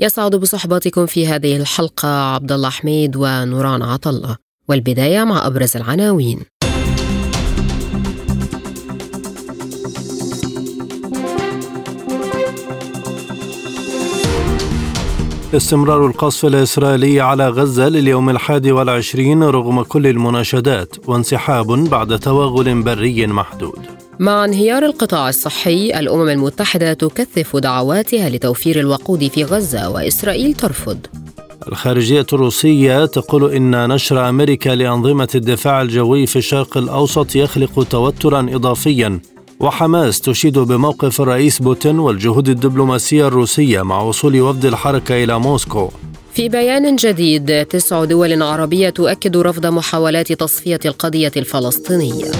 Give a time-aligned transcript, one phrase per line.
[0.00, 4.36] يسعد بصحبتكم في هذه الحلقة عبد الله حميد ونوران عطلة
[4.68, 6.40] والبداية مع أبرز العناوين.
[15.54, 23.26] استمرار القصف الإسرائيلي على غزة لليوم الحادي والعشرين رغم كل المناشدات وانسحاب بعد توغل بري
[23.26, 23.95] محدود.
[24.18, 30.98] مع انهيار القطاع الصحي الأمم المتحدة تكثف دعواتها لتوفير الوقود في غزة وإسرائيل ترفض.
[31.68, 39.20] الخارجية الروسية تقول إن نشر أمريكا لأنظمة الدفاع الجوي في الشرق الأوسط يخلق توترا إضافيا.
[39.60, 45.90] وحماس تشيد بموقف الرئيس بوتين والجهود الدبلوماسية الروسية مع وصول وفد الحركة إلى موسكو.
[46.34, 52.32] في بيان جديد تسع دول عربية تؤكد رفض محاولات تصفية القضية الفلسطينية.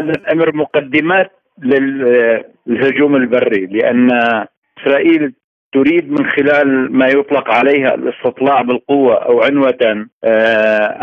[0.00, 1.30] هذا الأمر مقدمات
[1.62, 4.10] للهجوم البري لأن
[4.78, 5.34] إسرائيل
[5.72, 10.06] تريد من خلال ما يطلق عليها الاستطلاع بالقوة أو عنوة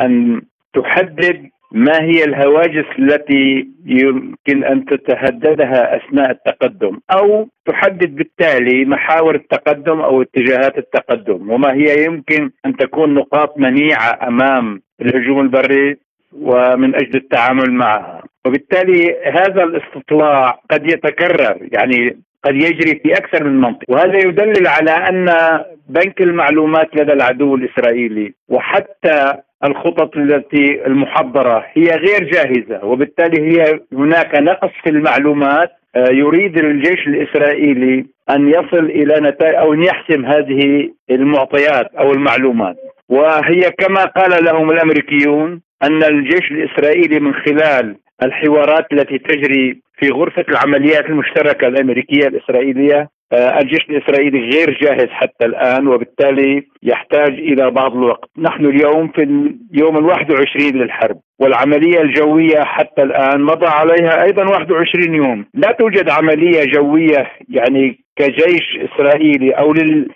[0.05, 0.41] أن
[0.73, 9.99] تحدد ما هي الهواجس التي يمكن أن تتهددها أثناء التقدم أو تحدد بالتالي محاور التقدم
[10.01, 15.97] أو اتجاهات التقدم وما هي يمكن أن تكون نقاط منيعة أمام الهجوم البري
[16.41, 18.23] ومن أجل التعامل معها.
[18.45, 23.85] وبالتالي هذا الاستطلاع قد يتكرر يعني قد يجري في أكثر من منطقة.
[23.89, 25.29] وهذا يدلل على أن
[25.89, 29.33] بنك المعلومات لدى العدو الإسرائيلي وحتى
[29.63, 37.07] الخطط التي المحضرة هي غير جاهزة وبالتالي هي هناك نقص في المعلومات آه، يريد الجيش
[37.07, 42.75] الإسرائيلي أن يصل إلى نتائج أو أن يحسم هذه المعطيات أو المعلومات.
[43.09, 50.45] وهي كما قال لهم الأمريكيون أن الجيش الإسرائيلي من خلال الحوارات التي تجري في غرفة
[50.49, 57.95] العمليات المشتركة الأمريكية الإسرائيلية آه، الجيش الإسرائيلي غير جاهز حتى الآن وبالتالي يحتاج إلى بعض
[57.95, 59.23] الوقت، نحن اليوم في
[59.73, 66.09] اليوم ال 21 للحرب والعملية الجوية حتى الآن مضى عليها أيضا 21 يوم، لا توجد
[66.09, 69.73] عملية جوية يعني كجيش إسرائيلي أو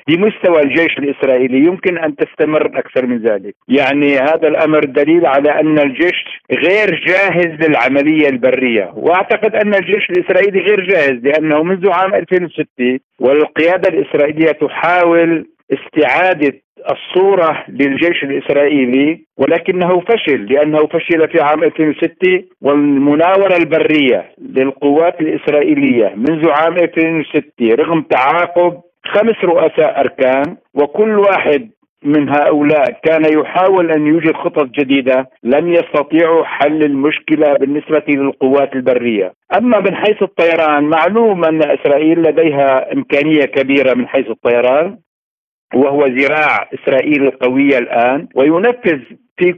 [0.08, 5.80] بمستوى الجيش الإسرائيلي يمكن أن تستمر أكثر من ذلك، يعني هذا الأمر دليل على أن
[5.80, 13.00] الجيش غير جاهز للعملية البرية، وأعتقد أن الجيش الإسرائيلي غير جاهز لأنه منذ عام 2006
[13.20, 16.54] والقيادة الإسرائيلية تحاول استعادة
[16.92, 26.50] الصورة للجيش الإسرائيلي ولكنه فشل لأنه فشل في عام 2006 والمناورة البرية للقوات الإسرائيلية منذ
[26.50, 31.70] عام 2006 رغم تعاقب خمس رؤساء أركان وكل واحد
[32.04, 39.34] من هؤلاء كان يحاول أن يوجد خطط جديدة لم يستطيعوا حل المشكلة بالنسبة للقوات البرية،
[39.58, 44.98] أما من حيث الطيران معلوم أن إسرائيل لديها إمكانية كبيرة من حيث الطيران.
[45.76, 49.00] وهو ذراع إسرائيل القوية الآن وينفذ
[49.38, 49.56] في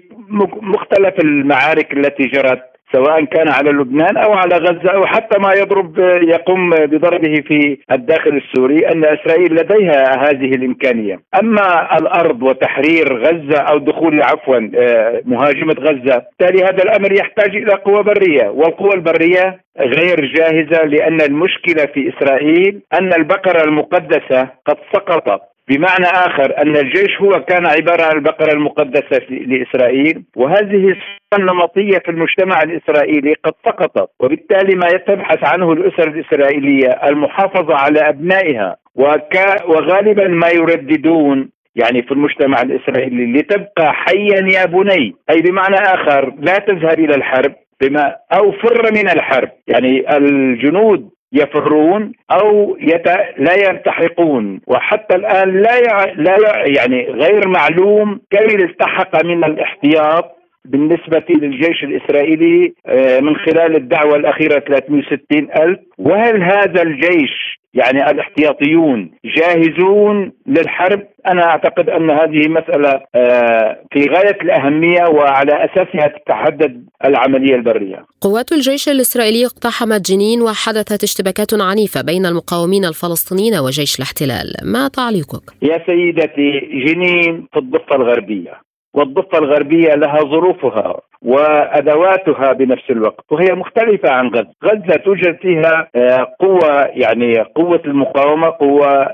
[0.62, 6.00] مختلف المعارك التي جرت سواء كان على لبنان أو على غزة أو حتى ما يضرب
[6.21, 13.77] يقوم بضربه في الداخل السوري أن إسرائيل لديها هذه الإمكانية، أما الأرض وتحرير غزة أو
[13.77, 20.25] دخول عفوا آه، مهاجمة غزة، بالتالي هذا الأمر يحتاج إلى قوى برية، والقوى البرية غير
[20.25, 25.41] جاهزة لأن المشكلة في إسرائيل أن البقرة المقدسة قد سقطت.
[25.69, 30.95] بمعنى آخر أن الجيش هو كان عبارة عن البقرة المقدسة لإسرائيل وهذه
[31.39, 38.75] النمطية في المجتمع الإسرائيلي قد سقطت وبالتالي ما تبحث عنه الأسر الإسرائيلية المحافظة على أبنائها
[38.95, 45.15] وكا وغالبا ما يرددون يعني في المجتمع الإسرائيلي لتبقى حيا يا بني.
[45.29, 49.50] أي بمعنى آخر لا تذهب إلى الحرب بما أو فر من الحرب.
[49.67, 53.07] يعني الجنود يفرون أو يت...
[53.37, 56.13] لا يلتحقون وحتى الآن لا ي...
[56.15, 56.73] لا ي...
[56.73, 60.35] يعني غير معلوم كم التحق من الاحتياط
[60.65, 65.79] بالنسبة للجيش الإسرائيلي آه، من خلال الدعوة الأخيرة 360 ألف.
[65.97, 74.42] وهل هذا الجيش يعني الاحتياطيون جاهزون للحرب أنا أعتقد أن هذه مسألة آه، في غاية
[74.42, 78.06] الأهمية وعلى أساسها تتحدد العملية البرية.
[78.22, 85.44] قوات الجيش الإسرائيلي اقتحمت جنين وحدثت اشتباكات عنيفة بين المقاومين الفلسطينيين وجيش الاحتلال، ما تعليقك؟
[85.62, 86.51] يا سيدتي
[86.86, 88.64] جنين في الضفة الغربية
[88.95, 96.36] والضفة الغربية لها ظروفها وأدواتها بنفس الوقت وهي مختلفة عن غزة، غزة توجد فيها آه،
[96.39, 99.09] قوة يعني قوة المقاومة قوة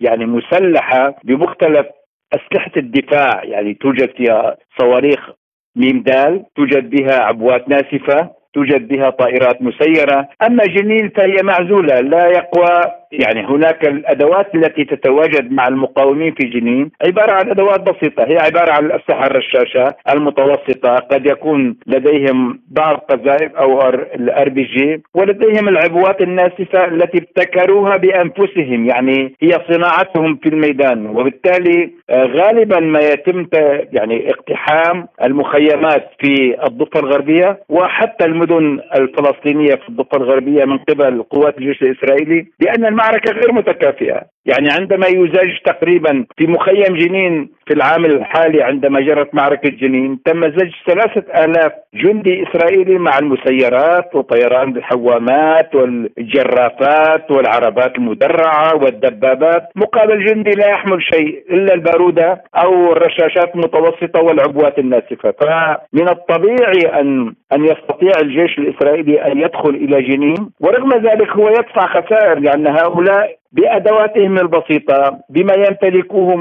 [0.00, 1.86] يعني مسلحة بمختلف
[2.34, 3.44] أسلحة الدفاع.
[3.44, 5.30] يعني توجد فيها صواريخ
[5.76, 12.26] ميم دال توجد بها عبوات ناسفة توجد بها طائرات مسيرة، أما جنين فهي معزولة لا
[12.26, 18.38] يقوى يعني هناك الأدوات التي تتواجد مع المقاومين في جنين عبارة عن أدوات بسيطة هي
[18.38, 25.68] عبارة عن الاسلحه الرشاشه المتوسطة قد يكون لديهم بعض قذائف أو الار بي جي ولديهم
[25.68, 31.06] العبوات الناسفة التي ابتكروها بأنفسهم يعني هي صناعتهم في الميدان.
[31.06, 33.46] وبالتالي آه، غالبا ما يتم
[33.92, 41.58] يعني اقتحام المخيمات في الضفة الغربية وحتى المدن الفلسطينية في الضفة الغربية من قبل قوات
[41.58, 44.22] الجيش الإسرائيلي لأن المعركة غير متكافئة.
[44.46, 50.40] يعني عندما يزاج تقريبا في مخيم جنين في العام الحالي عندما جرت معركة جنين تم
[50.42, 59.62] زج ثلاثة آلاف جندي إسرائيلي مع المسيرات وطيران الحوامات والجرافات والعربات المدرعة والدبابات.
[59.76, 65.30] مقابل جندي لا يحمل شيء إلا البارودة أو الرشاشات المتوسطة والعبوات الناسفة.
[65.40, 71.86] فمن الطبيعي أن أن يستطيع الجيش الإسرائيلي أن يدخل إلى جنين ورغم ذلك هو يدفع
[71.86, 76.32] خسائر لأن هؤلاء بأدواتهم البسيطة بما يمتلكوه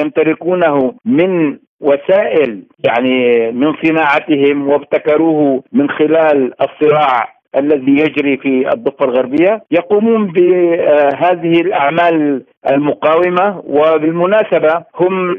[0.00, 9.62] يمتلكونه من وسائل يعني من صناعتهم وابتكروه من خلال الصراع الذي يجري في الضفة الغربية
[9.70, 12.42] يقومون بهذه الأعمال
[12.72, 13.62] المقاومة.
[13.66, 15.32] وبالمناسبة هم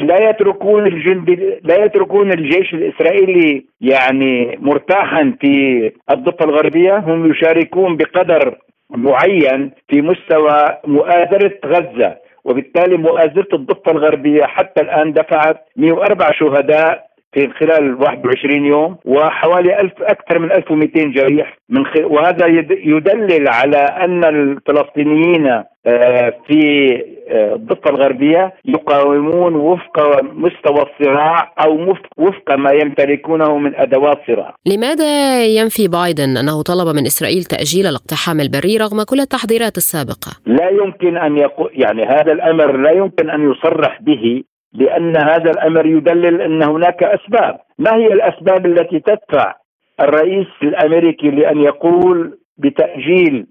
[0.00, 1.30] لا يتركون الجند
[1.64, 8.54] لا يتركون الجيش الإسرائيلي يعني مرتاحا في الضفة الغربية هم يشاركون بقدر
[8.90, 17.48] معين في مستوى مؤازرة غزة وبالتالي مؤازرة الضفة الغربية حتى الآن دفعت 104 شهداء في
[17.60, 21.90] خلال 21 يوم وحوالي ألف أكثر من 1200 جريح من خ...
[22.04, 25.46] وهذا يدلل على أن الفلسطينيين
[25.86, 26.92] آه، في
[27.28, 35.44] آه، الضفة الغربية يقاومون وفق مستوى الصراع أو وفق ما يمتلكونه من أدوات صراع لماذا
[35.44, 41.16] ينفي بايدن أنه طلب من إسرائيل تأجيل الاقتحام البري رغم كل التحضيرات السابقة؟ لا يمكن
[41.16, 44.42] أن يقول يعني هذا الأمر لا يمكن أن يصرح به
[44.74, 47.60] لأن هذا الأمر يدلل أن هناك أسباب.
[47.78, 49.54] ما هي الأسباب التي تدفع
[50.00, 53.46] الرئيس الأمريكي لأن يقول بتأجيل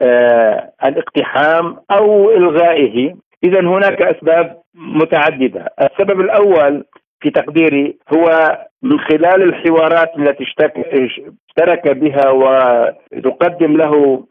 [0.00, 5.66] آه، الاقتحام أو إلغائه؟ اذا هناك أسباب متعددة.
[5.80, 6.84] السبب الأول
[7.20, 14.24] في تقديري هو من خلال الحوارات التي اشترك بها وتقدم له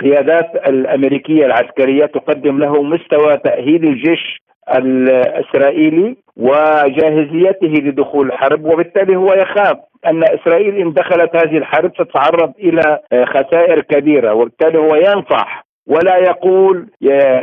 [0.00, 4.42] قيادات الأمريكية العسكرية تقدم له مستوى تأهيل الجيش
[4.74, 13.00] الإسرائيلي وجاهزيته لدخول الحرب وبالتالي هو يخاف أن إسرائيل إن دخلت هذه الحرب ستتعرض إلى
[13.12, 16.86] آه، خسائر كبيرة وبالتالي هو ينصح ولا يقول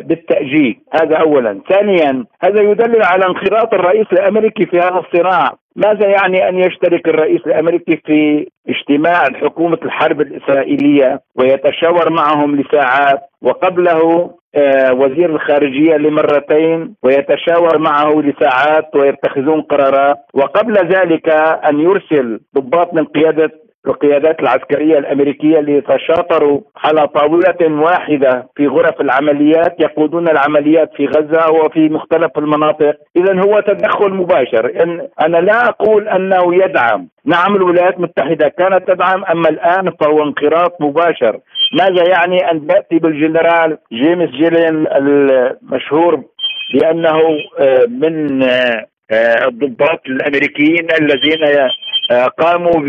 [0.04, 1.62] بالتأجيل هذا أولا.
[1.70, 5.52] ثانيا هذا يدلل على انخراط الرئيس الأمريكي في هذا الصراع.
[5.76, 14.32] ماذا يعني أن يشترك الرئيس الأمريكي في اجتماع حكومة الحرب الإسرائيلية ويتشاور معهم لساعات وقبله
[14.56, 20.18] آه، وزير الخارجية لمرتين ويتشاور معه لساعات ويتخذون قرارات.
[20.34, 21.30] وقبل ذلك
[21.70, 29.76] أن يرسل ضباط من قيادة القيادات العسكرية الأمريكية ليتشاطروا على طاولة واحدة في غرف العمليات
[29.80, 32.96] يقودون العمليات في غزة وفي مختلف المناطق.
[33.16, 34.84] إذا هو تدخل مباشر.
[34.84, 37.08] إن أنا لا أقول أنه يدعم.
[37.26, 41.40] نعم الولايات المتحدة كانت تدعم أما الآن فهو انقراض مباشر.
[41.80, 46.24] ماذا يعني أن تأتي بالجنرال جيمس جيلين المشهور
[46.74, 47.20] بأنه
[47.60, 51.44] آه، من آه، آه، الضباط الأمريكيين الذين
[52.12, 52.82] قاموا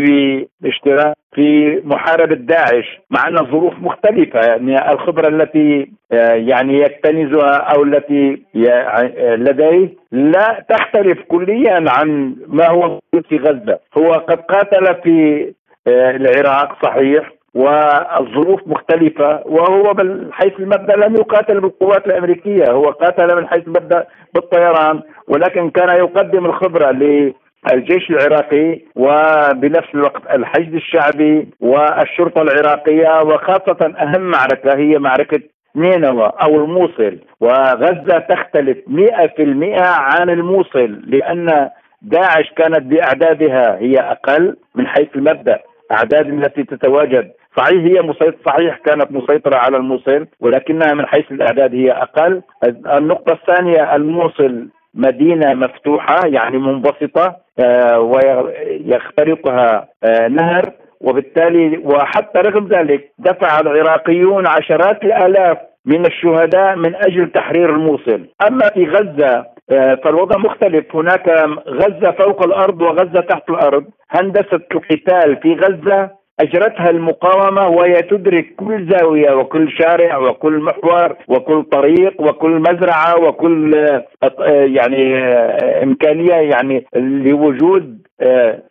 [0.59, 7.83] باشتراك في محاربة داعش مع أن الظروف مختلفة يعني الخبرة التي آه، يعني يكتنزها أو
[7.83, 8.41] التي
[9.35, 13.79] لديه لا تختلف كليا عن ما هو في غزة.
[13.97, 15.53] هو قد قاتل في
[15.87, 23.47] العراق صحيح والظروف مختلفة وهو من حيث المبدأ لم يقاتل بالقوات الأمريكية هو قاتل من
[23.47, 26.91] حيث المبدأ بالطيران ولكن كان يقدم الخبرة
[27.73, 35.39] للجيش العراقي وبنفس الوقت الحشد الشعبي والشرطة العراقية وخاصة أهم معركة هي معركة
[35.75, 37.17] نينوى أو الموصل.
[37.39, 41.69] وغزة تختلف مئة في المئة عن الموصل لأن
[42.01, 45.59] داعش كانت بأعدادها هي أقل من حيث المبدأ
[45.91, 47.31] أعداد التي تتواجد.
[47.57, 52.41] صحيح هي مسيطرة صحيح كانت مسيطرة على الموصل ولكنها من حيث الأعداد هي أقل.
[52.97, 60.71] النقطة الثانية الموصل مدينة مفتوحة يعني منبسطة آه، ويخترقها آه، نهر
[61.01, 68.25] وبالتالي وحتى رغم ذلك دفع العراقيون عشرات الآلاف من الشهداء من أجل تحرير الموصل.
[68.47, 70.95] أما في غزة آه، فالوضع مختلف.
[70.95, 71.29] هناك
[71.67, 73.85] غزة فوق الأرض وغزة تحت الأرض.
[74.09, 81.63] هندسة القتال في غزة أجرتها المقاومة وهي تدرك كل زاوية وكل شارع وكل محور وكل
[81.63, 84.01] طريق وكل مزرعة وكل آه،
[84.49, 88.05] يعني آه، إمكانية يعني لوجود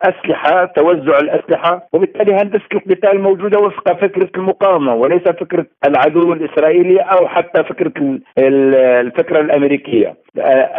[0.01, 7.27] أسلحة توزع الأسلحة وبالتالي هندسه القتال موجودة وفق فكرة المقاومة وليس فكرة العدو الإسرائيلي أو
[7.27, 10.15] حتى فكرة الفكرة الأمريكية.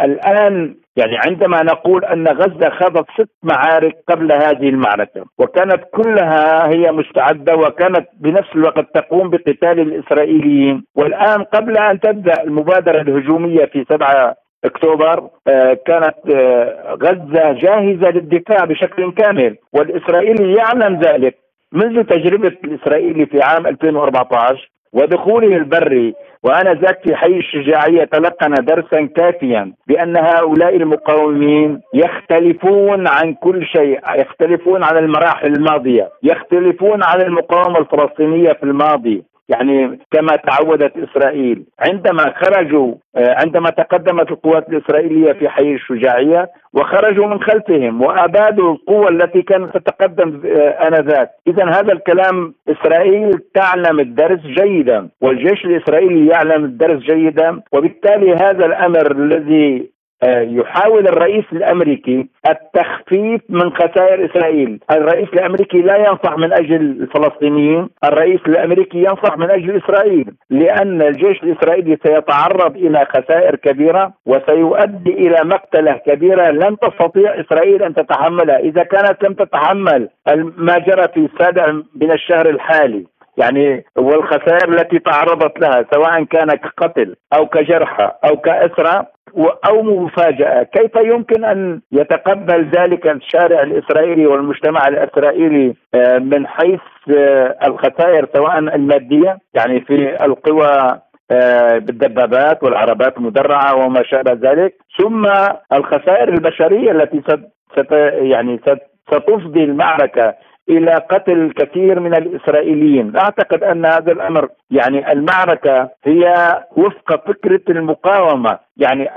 [0.03, 6.91] الآن يعني عندما نقول أن غزة خاضت ست معارك قبل هذه المعركة وكانت كلها هي
[6.91, 14.35] مستعدة وكانت بنفس الوقت تقوم بقتال الإسرائيليين والآن قبل أن تبدأ المبادرة الهجومية في 7
[14.65, 21.37] أكتوبر آه، كانت آه، غزة جاهزة للدفاع بشكل كامل والإسرائيلي يعلم ذلك.
[21.71, 29.73] منذ تجربة الإسرائيلي في عام 2014 ودخوله البري وانذاك في حي الشجاعية تلقن درسا كافيا
[29.87, 38.53] بأن هؤلاء المقاومين يختلفون عن كل شيء، يختلفون عن المراحل الماضية، يختلفون عن المقاومة الفلسطينية
[38.53, 45.73] في الماضي، يعني كما تعودت إسرائيل عندما خرجوا آه، عندما تقدمت القوات الإسرائيلية في حي
[45.73, 53.39] الشجاعية وخرجوا من خلفهم وأبادوا القوة التي كانت تتقدم آه، آنذاك، اذا هذا الكلام إسرائيل
[53.53, 62.27] تعلم الدرس جيدا والجيش الإسرائيلي يعلم الدرس جيدا وبالتالي هذا الأمر الذي يحاول الرئيس الأمريكي
[62.49, 69.49] التخفيف من خسائر إسرائيل، الرئيس الأمريكي لا ينصح من أجل الفلسطينيين، الرئيس الأمريكي ينصح من
[69.49, 77.39] أجل إسرائيل، لأن الجيش الإسرائيلي سيتعرض إلى خسائر كبيرة وسيؤدي إلى مقتلة كبيرة لن تستطيع
[77.39, 80.09] إسرائيل أن تتحملها، إذا كانت لم تتحمل
[80.57, 81.71] ما جرى في السابع
[82.01, 83.05] من الشهر الحالي.
[83.37, 89.05] يعني والخسائر التي تعرضت لها سواء كان كقتل أو كجرحى أو كاسرى
[89.45, 96.79] أو مفاجأة، كيف يمكن أن يتقبل ذلك الشارع الإسرائيلي والمجتمع الإسرائيلي آه، من حيث
[97.17, 100.99] آه، الخسائر سواء المادية يعني في القوى
[101.31, 105.25] آه، بالدبابات والعربات المدرعة وما شابه ذلك، ثم
[105.73, 107.91] الخسائر البشرية التي ست
[108.21, 108.59] يعني
[109.07, 110.33] ستفضي المعركة
[110.69, 118.59] إلى قتل كثير من الإسرائيليين، أعتقد أن هذا الأمر يعني المعركة هي وفق فكرة المقاومة،
[118.77, 119.09] يعني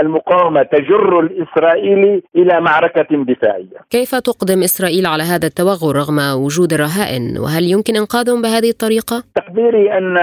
[0.00, 3.78] المقاومة تجر الإسرائيلي إلى معركة دفاعية.
[3.90, 9.98] كيف تقدم إسرائيل على هذا التوغل رغم وجود الرهائن؟ وهل يمكن إنقاذهم بهذه الطريقة؟ تقديري
[9.98, 10.16] أن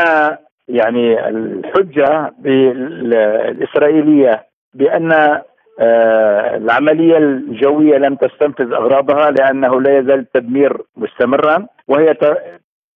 [0.68, 5.40] يعني الحجة الإسرائيلية بأن
[5.80, 12.14] العملية الجوية لم تستنفذ أغراضها لأنه لا يزال التدمير مستمرا وهي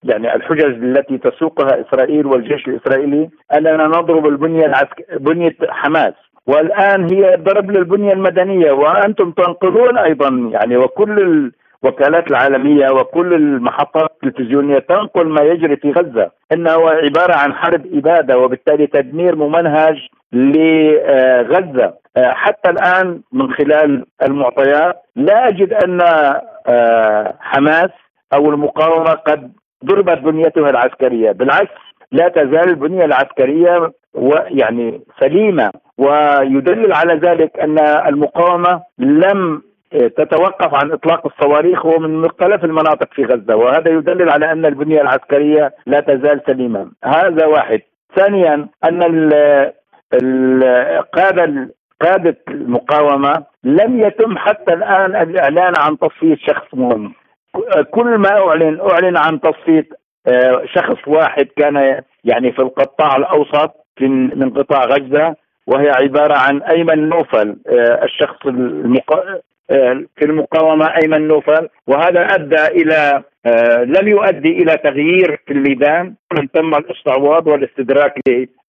[0.04, 5.06] يعني الحجج التي تسوقها إسرائيل والجيش الإسرائيلي أننا نضرب البنية العسك...
[5.20, 6.14] بنية حماس.
[6.46, 11.50] والآن هي ضرب للبنية المدنية وأنتم تنقلون أيضا يعني وكل
[11.84, 16.30] الوكالات العالمية وكل المحطات التلفزيونية تنقل ما يجري في غزة.
[16.52, 19.96] إنه عبارة عن حرب إبادة وبالتالي تدمير ممنهج
[20.32, 21.84] لغزة.
[21.84, 26.00] آه، حتى الآن من خلال المعطيات لا أجد أن
[26.66, 27.90] آه، حماس
[28.34, 29.52] أو المقاومة قد
[29.84, 31.32] ضربت بنيتها العسكرية.
[31.32, 31.80] بالعكس
[32.12, 33.92] لا تزال البنية العسكرية
[34.46, 35.70] يعني سليمة.
[35.98, 39.62] ويدلل على ذلك أن المقاومة لم
[39.92, 43.56] تتوقف عن إطلاق الصواريخ ومن مختلف المناطق في غزة.
[43.56, 46.90] وهذا يدلل على أن البنية العسكرية لا تزال سليمة.
[47.04, 47.80] هذا واحد.
[48.16, 49.30] ثانيا أن
[50.14, 51.70] القاده
[52.02, 57.12] قادة المقاومة لم يتم حتى الآن الإعلان عن تصفية شخص مهم.
[57.90, 59.88] كل ما أعلن أعلن عن تصفية
[60.26, 67.08] آه، شخص واحد كان يعني في القطاع الأوسط من قطاع غزة وهي عبارة عن أيمن
[67.08, 69.40] نوفل آه، الشخص المقا...
[69.70, 73.22] آه، في المقاومة أيمن نوفل وهذا أدى إلى
[73.84, 76.14] لم يؤدي إلى تغيير في الميدان.
[76.54, 78.14] تم الاستعواض والاستدراك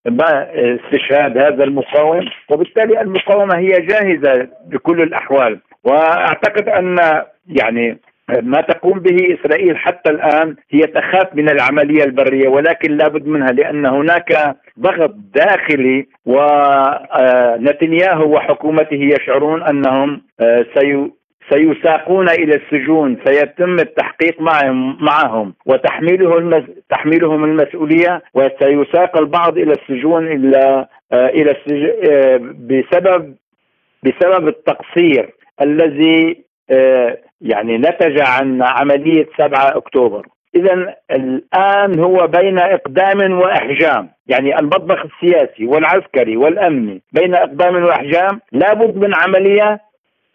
[0.08, 2.26] استشهاد هذا المقاوم.
[2.50, 5.60] وبالتالي المقاومة هي جاهزة بكل الأحوال.
[5.84, 6.98] وأعتقد أن
[7.48, 7.98] يعني
[8.40, 13.86] ما تقوم به إسرائيل حتى الآن هي تخاف من العملية البرية ولكن لابد منها لأن
[13.86, 17.56] هناك ضغط داخلي ونتنياهو
[18.36, 20.66] وحكومته يشعرون أنهم آه،
[21.54, 26.64] سيساقون إلى السجون سيتم التحقيق معهم معهم وتحميلهم المس...
[26.90, 32.10] تحميلهم المسؤولية وسيساق البعض إلى السجون إلى آه إلى السج...
[32.12, 33.36] آه بسبب
[34.04, 35.30] بسبب التقصير
[35.62, 40.28] الذي آه يعني نتج عن عملية 7 أكتوبر.
[40.56, 44.10] اذا الآن هو بين إقدام وإحجام.
[44.28, 49.80] يعني المطبخ السياسي والعسكري والأمني بين إقدام وإحجام لابد من عملية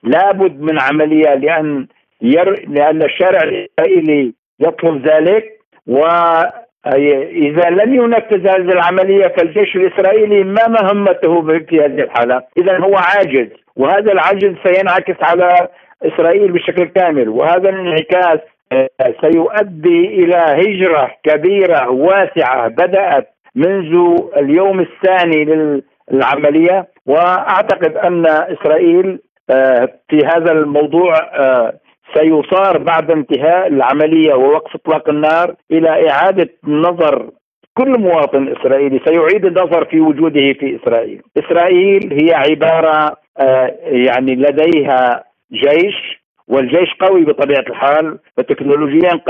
[0.07, 1.87] لابد من عملية لأن
[2.23, 2.65] ير...
[2.69, 5.45] لأن الشارع الإسرائيلي يطلب ذلك
[5.87, 13.49] واذا لم ينفذ هذه العملية فالجيش الإسرائيلي ما مهمته في هذه الحالة؟ إذا هو عاجز
[13.77, 15.69] وهذا العجز سينعكس على
[16.03, 18.39] إسرائيل بشكل كامل وهذا الانعكاس
[18.73, 18.89] آه،
[19.21, 25.45] سيؤدي إلى هجرة كبيرة واسعة بدأت منذ اليوم الثاني
[26.13, 29.19] للعملية وأعتقد أن إسرائيل
[30.09, 31.73] في هذا الموضوع آه،
[32.15, 37.31] سيصار بعد انتهاء العملية ووقف إطلاق النار إلى إعادة نظر
[37.75, 39.01] كل مواطن إسرائيلي.
[39.05, 41.23] سيعيد النظر في وجوده في إسرائيل.
[41.39, 49.21] إسرائيل هي عبارة آه، يعني لديها جيش والجيش قوي بطبيعة الحال وتكنولوجيا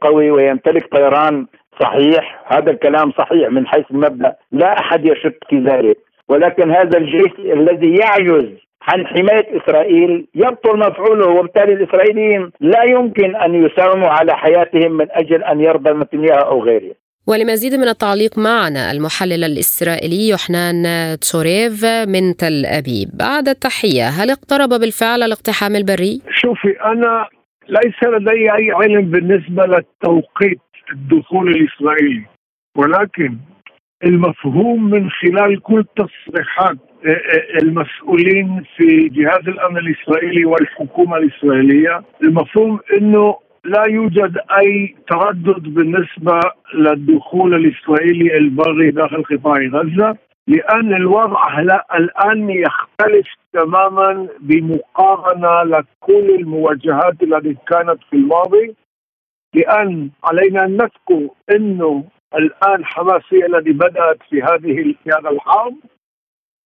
[0.00, 1.46] قوي ويمتلك طيران
[1.80, 2.44] صحيح.
[2.46, 4.34] هذا الكلام صحيح من حيث المبدأ.
[4.52, 5.96] لا أحد يشك في ذلك.
[6.28, 13.66] ولكن هذا الجيش الذي يعجز عن حماية إسرائيل يبطل مفعوله وبالتالي الإسرائيليين لا يمكن أن
[13.66, 16.94] يساوموا على حياتهم من أجل أن يرضى نتنياهو أو غيره
[17.26, 20.84] ولمزيد من التعليق معنا المحلل الإسرائيلي يحنان
[21.20, 27.28] تسوريف من تل أبيب بعد التحية هل اقترب بالفعل الاقتحام البري؟ شوفي أنا
[27.68, 30.60] ليس لدي أي علم بالنسبة للتوقيت
[30.92, 32.24] الدخول الإسرائيلي
[32.76, 33.36] ولكن
[34.04, 36.76] المفهوم من خلال كل تصريحات
[37.62, 42.02] المسؤولين في جهاز الأمن الإسرائيلي والحكومة الإسرائيلية.
[42.22, 46.40] المفهوم إنه لا يوجد أي تردد بالنسبة
[46.74, 50.16] للدخول الإسرائيلي البري داخل قطاع غزة
[50.48, 51.60] لأن الوضع
[51.94, 58.74] الآن يختلف تماما بمقارنة لكل المواجهات التي كانت في الماضي.
[59.54, 62.04] لأن علينا ان نذكر إنه
[62.36, 65.74] الآن حماس هي التي بدأت في هذه في هذا الحرب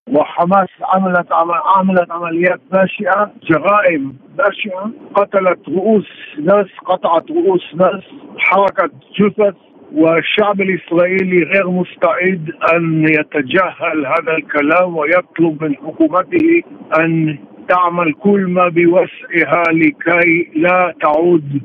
[0.09, 1.33] وحماس عملت
[1.77, 8.03] عملت عمليات بشعه جرائم بشعه قتلت رؤوس ناس قطعت رؤوس ناس
[8.39, 9.55] حركت جثث.
[9.93, 16.63] والشعب الإسرائيلي غير مستعد أن يتجاهل هذا الكلام ويطلب من حكومته
[16.99, 21.63] أن تعمل كل ما بوسعها لكي لا تعود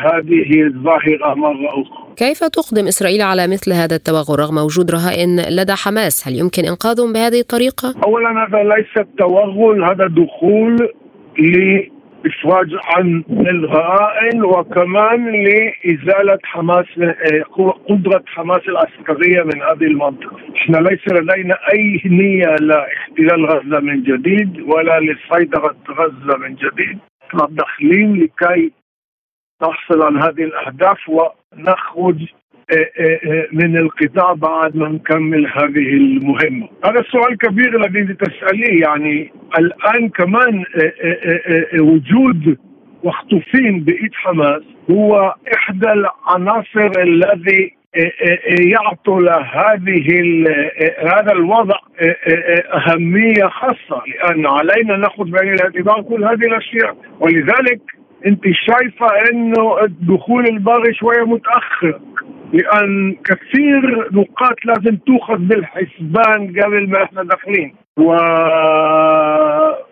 [0.00, 2.14] هذه الظاهرة مرة أخرى.
[2.16, 7.12] كيف تقدم إسرائيل على مثل هذا التوغل رغم وجود رهائن لدى حماس؟ هل يمكن إنقاذهم
[7.12, 10.88] بهذه الطريقة؟ أولا هذا ليس توغل هذا دخول
[12.26, 16.86] إفراج عن الرهائن وكمان لإزالة حماس
[17.88, 20.36] قدرة حماس العسكرية من هذه المنطقة.
[20.56, 26.98] إحنا ليس لدينا أي نية لاحتلال غزة من جديد ولا لسيطرة غزة من جديد.
[27.28, 28.72] إحنا داخلين لكي
[29.62, 32.26] نحصل على هذه الأهداف ونخرج
[33.52, 40.64] من القطاع بعد ما نكمل هذه المهمة هذا السؤال الكبير الذي تسأليه يعني الآن كمان
[41.80, 42.58] وجود
[43.04, 47.78] مخطوفين بإيد حماس هو إحدى العناصر الذي
[48.60, 50.06] يعطوا لهذه
[50.98, 51.78] هذا الوضع
[52.74, 57.80] أهمية خاصة لأن علينا نأخذ بعين الاعتبار كل هذه الأشياء ولذلك
[58.26, 62.00] أنت شايفة أنه الدخول البري شوية متأخر
[62.52, 67.74] لأن كثير نقاط لازم تؤخذ بالحسبان قبل ما إحنا داخلين.
[67.98, 69.84] وقد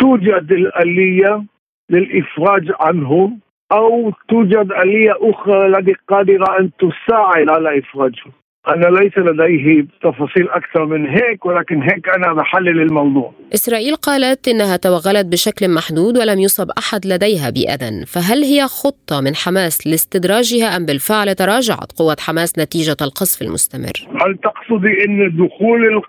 [0.00, 1.44] توجد الآلية
[1.90, 3.40] للإفراج عنهم
[3.72, 8.32] أو توجد آلية أخرى التي قادرة أن تساعد على إفراجهم.
[8.68, 13.32] أنا ليس لديه تفاصيل أكثر من هيك ولكن هيك أنا بحلل الموضوع.
[13.54, 19.34] إسرائيل قالت إنها توغلت بشكل محدود ولم يصب أحد لديها بأذى فهل هي خطة من
[19.34, 26.02] حماس لاستدراجها أم بالفعل تراجعت قوة حماس نتيجة القصف المستمر؟ هل تقصدي أن الدخول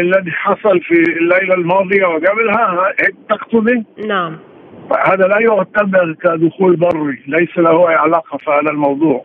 [0.00, 4.38] الذي حصل في الليلة الماضية وقبلها هيك تقصدي؟ نعم.
[5.06, 9.24] هذا لا يعتبر كدخول بري ليس له أي علاقة في هذا الموضوع.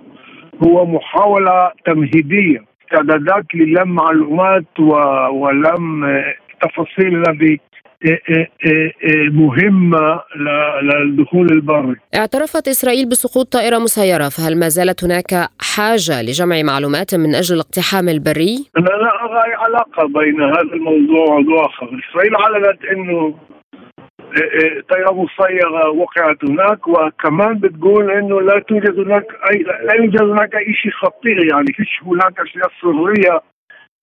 [0.63, 2.65] هو محاولة تمهيدية.
[2.83, 4.79] استعدادات للم معلومات
[5.31, 6.05] ولم
[6.61, 7.59] تفاصيل الذي
[9.31, 10.21] مهمة
[10.81, 11.95] للدخول البري.
[12.15, 18.09] اعترفت إسرائيل بسقوط طائرة مسيرة فهل ما زالت هناك حاجة لجمع معلومات من أجل الاقتحام
[18.09, 23.35] البري؟ أنا لا أرى علاقة بين هذا الموضوع وموضوع آخر إسرائيل أعلنت أنه
[24.89, 30.73] طيارة مسيرة وقعت هناك وكمان بتقول إنه لا توجد هناك اي لا يوجد هناك أي
[30.73, 33.41] شيء خطير يعني فيش هناك أشياء سرية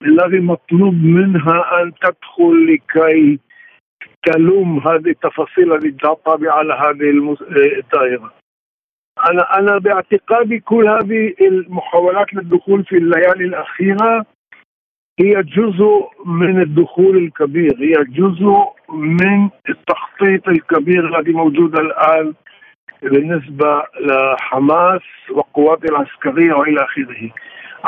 [0.03, 3.39] الذي مطلوب منها أن تدخل لكي
[4.27, 5.91] تلوم هذه التفاصيل التي
[6.25, 7.37] طابعة على هذه
[7.79, 8.33] الطائرة.
[9.31, 14.27] أنا أنا باعتقادي كل هذه المحاولات للدخول في الليالي الأخيرة
[15.21, 22.35] هي جزء من الدخول الكبير هي جزء من التخطيط الكبير الذي موجود الآن
[23.03, 25.01] بالنسبة لحماس
[25.31, 27.31] وقواته العسكرية وإلى آخره.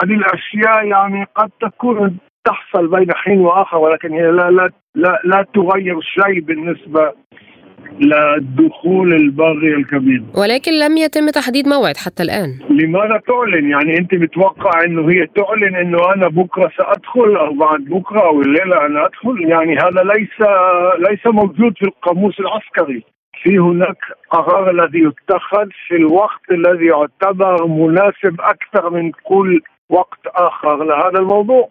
[0.03, 5.47] هذه الأشياء يعني قد تكون تحصل بين حين وآخر ولكن هي لا, لا, لا, لا
[5.55, 7.13] تغير شيء بالنسبة
[8.01, 10.23] للدخول الباغي الكبير.
[10.35, 12.51] ولكن لم يتم تحديد موعد حتى الآن.
[12.71, 18.21] لماذا تعلن؟ يعني أنت متوقع أنه هي تعلن أنه أنا بكرة سأدخل أو بعد بكرة
[18.21, 20.49] أو الليلة أنا أدخل؟ يعني هذا ليس
[21.09, 23.05] ليس موجود في القاموس العسكري.
[23.43, 23.99] في هناك
[24.31, 31.69] قرار الذي يتخذ في الوقت الذي يعتبر مناسب أكثر من كل وقت آخر لهذا الموضوع.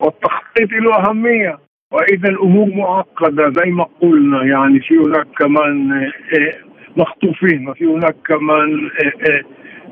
[0.00, 1.58] والتخطيط له أهمية.
[1.92, 6.54] وإذا الأمور معقدة زي ما قلنا يعني في هناك كمان آه،
[6.96, 9.42] مخطوفين وفي هناك كمان آه،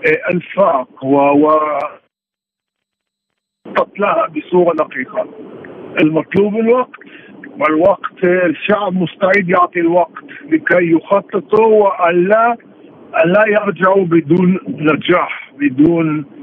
[0.07, 1.51] آه، أنفاق و
[3.77, 5.29] قتلها بصورة دقيقة.
[6.03, 7.01] المطلوب الوقت
[7.59, 12.57] والوقت الشعب مستعد يعطي الوقت لكي يخططوا وألا
[13.25, 16.38] لا يرجعوا بدون نجاح بدون آه،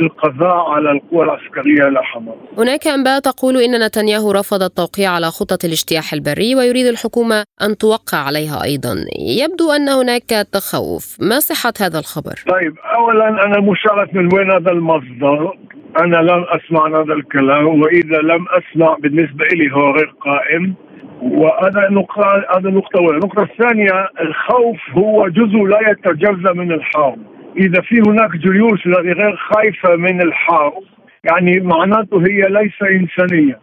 [0.00, 2.34] القضاء على القوى العسكرية لحماس.
[2.58, 8.18] هناك أنباء تقول إن نتنياهو رفض التوقيع على خطط الاجتياح البري ويريد الحكومة أن توقع
[8.18, 8.94] عليها أيضا.
[9.42, 14.50] يبدو أن هناك تخوف، ما صحة هذا الخبر؟ طيب اولا أنا مش عارف من وين
[14.50, 15.52] هذا المصدر،
[16.00, 20.74] أنا لم أسمع هذا الكلام وإذا لم أسمع بالنسبة لي هو غير قائم
[21.22, 27.18] وهذا نقطة هذا نقطة أولى، النقطة الثانية الخوف هو جزء لا يتجزأ من الحرب،
[27.56, 30.82] إذا في هناك جيوش غير خايفة من الحرب
[31.24, 33.60] يعني معناته هي ليس إنسانية.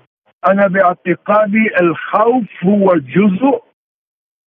[0.50, 3.62] أنا باعتقادي الخوف هو جزء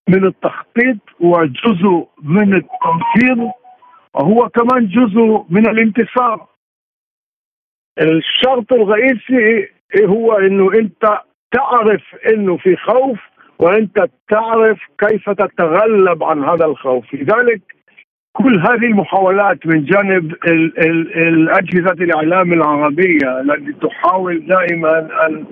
[0.08, 3.50] من التخطيط وجزء من التنفيذ
[4.14, 6.46] وهو كمان جزء من الانتصار.
[8.00, 9.68] الشرط الرئيسي
[10.04, 11.20] هو إنه أنت
[11.52, 13.18] تعرف إنه في خوف
[13.58, 17.14] وأنت تعرف كيف تتغلب عن هذا الخوف.
[17.14, 17.77] لذلك
[18.32, 20.34] كل هذه المحاولات من جانب
[21.16, 25.44] الأجهزة الإعلام العربية التي تحاول دائما أن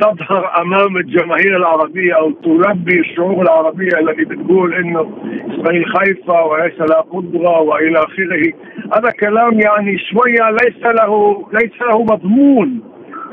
[0.00, 5.12] تظهر أمام الجماهير العربية أو تلبي الشعوب العربية التي بتقول إنه
[5.50, 8.52] اسرائيل خايفة وليس لها قدرة وإلى آخره.
[8.94, 12.80] هذا كلام يعني شوية ليس له ليس له مضمون.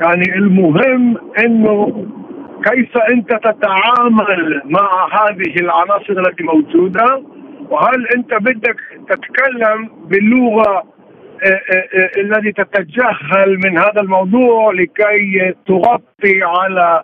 [0.00, 2.06] يعني المهم إنه
[2.64, 7.22] كيف أنت تتعامل مع هذه العناصر التي موجودة؟
[7.70, 10.98] وهل انت بدك تتكلم باللغة
[11.44, 17.02] آه، آه، آه، الذي تتجاهل من هذا الموضوع لكي تغطي على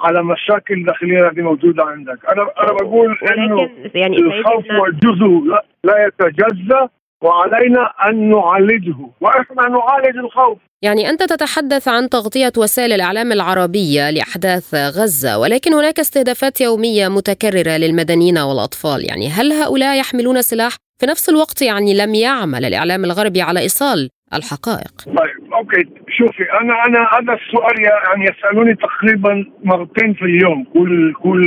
[0.00, 6.06] على مشاكل داخلية التي موجودة عندك، أنا أنا بقول إنه يعني الخوف والجزء لا, لا
[6.06, 6.88] يتجزأ.
[7.22, 10.58] وعلينا أن نعالجه وإحنا نعالج الخوف.
[10.82, 17.76] يعني أنت تتحدث عن تغطية وسائل الإعلام العربية لأحداث غزة ولكن هناك استهدافات يومية متكررة
[17.76, 19.04] للمدنيين والأطفال.
[19.08, 24.10] يعني هل هؤلاء يحملون سلاح؟ في نفس الوقت يعني لم يعمل الإعلام الغربي على إيصال
[24.34, 24.92] الحقائق.
[25.06, 25.45] طيب.
[25.56, 31.46] okay شوفي أنا أنا هذا السؤال يعني يسالوني تقريبا مرتين في اليوم كل كل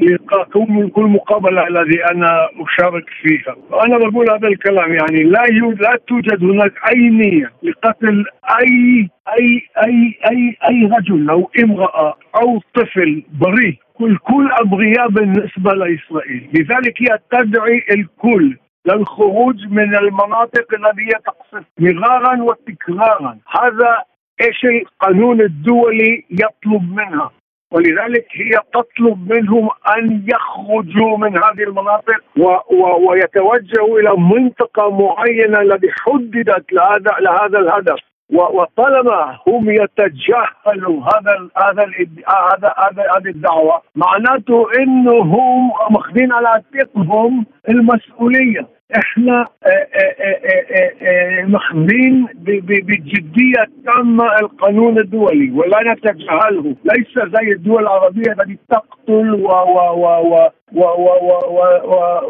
[0.00, 0.44] لقاء
[0.88, 5.44] كل مقابله الذي أنا اشارك فيها أنا بقول هذا الكلام يعني لا
[5.80, 8.24] لا توجد هناك اي نيه لقتل
[8.60, 15.70] اي اي اي اي اي رجل أو امراه أو طفل بريء كل كل ابرياء بالنسبة
[15.70, 24.02] لاسرائيل، لذلك هي تدعي الكل للخروج من المناطق التي هي تقصف مرارا وتكرارا، هذا
[24.40, 27.30] إيش القانون الدولي يطلب منها،
[27.72, 35.60] ولذلك هي تطلب منهم أن يخرجوا من هذه المناطق و و ويتوجهوا إلى منطقة معينة
[35.60, 37.98] التي حددت لهذا لهذا الهدف.
[38.30, 41.84] وطالما هم يتجاهلوا هذا هذا
[42.28, 48.73] هذا هذا هذه الدعوة معناته انه هم ماخذين على عاتقهم المسؤولية.
[48.92, 52.26] إحنا آه، آه، آه، ماخذين
[52.64, 60.06] بجديه تامه القانون الدولي ولا نتجاهله ليس زي الدول العربيه التي تقتل و و و
[60.26, 61.60] و و و و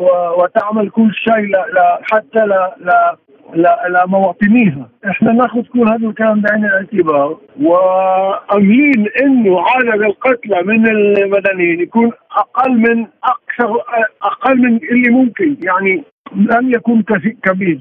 [0.01, 3.17] و وتعمل كل شيء لا حتى لا
[3.55, 11.81] لا لمواطنيها إحنا ناخذ كل هذا الكلام بعين الاعتبار واملين انه عدد القتلى من المدنيين
[11.81, 13.83] يكون أقل من أكثر
[14.23, 17.03] أقل من اللي ممكن يعني لن يكون
[17.45, 17.81] كبير.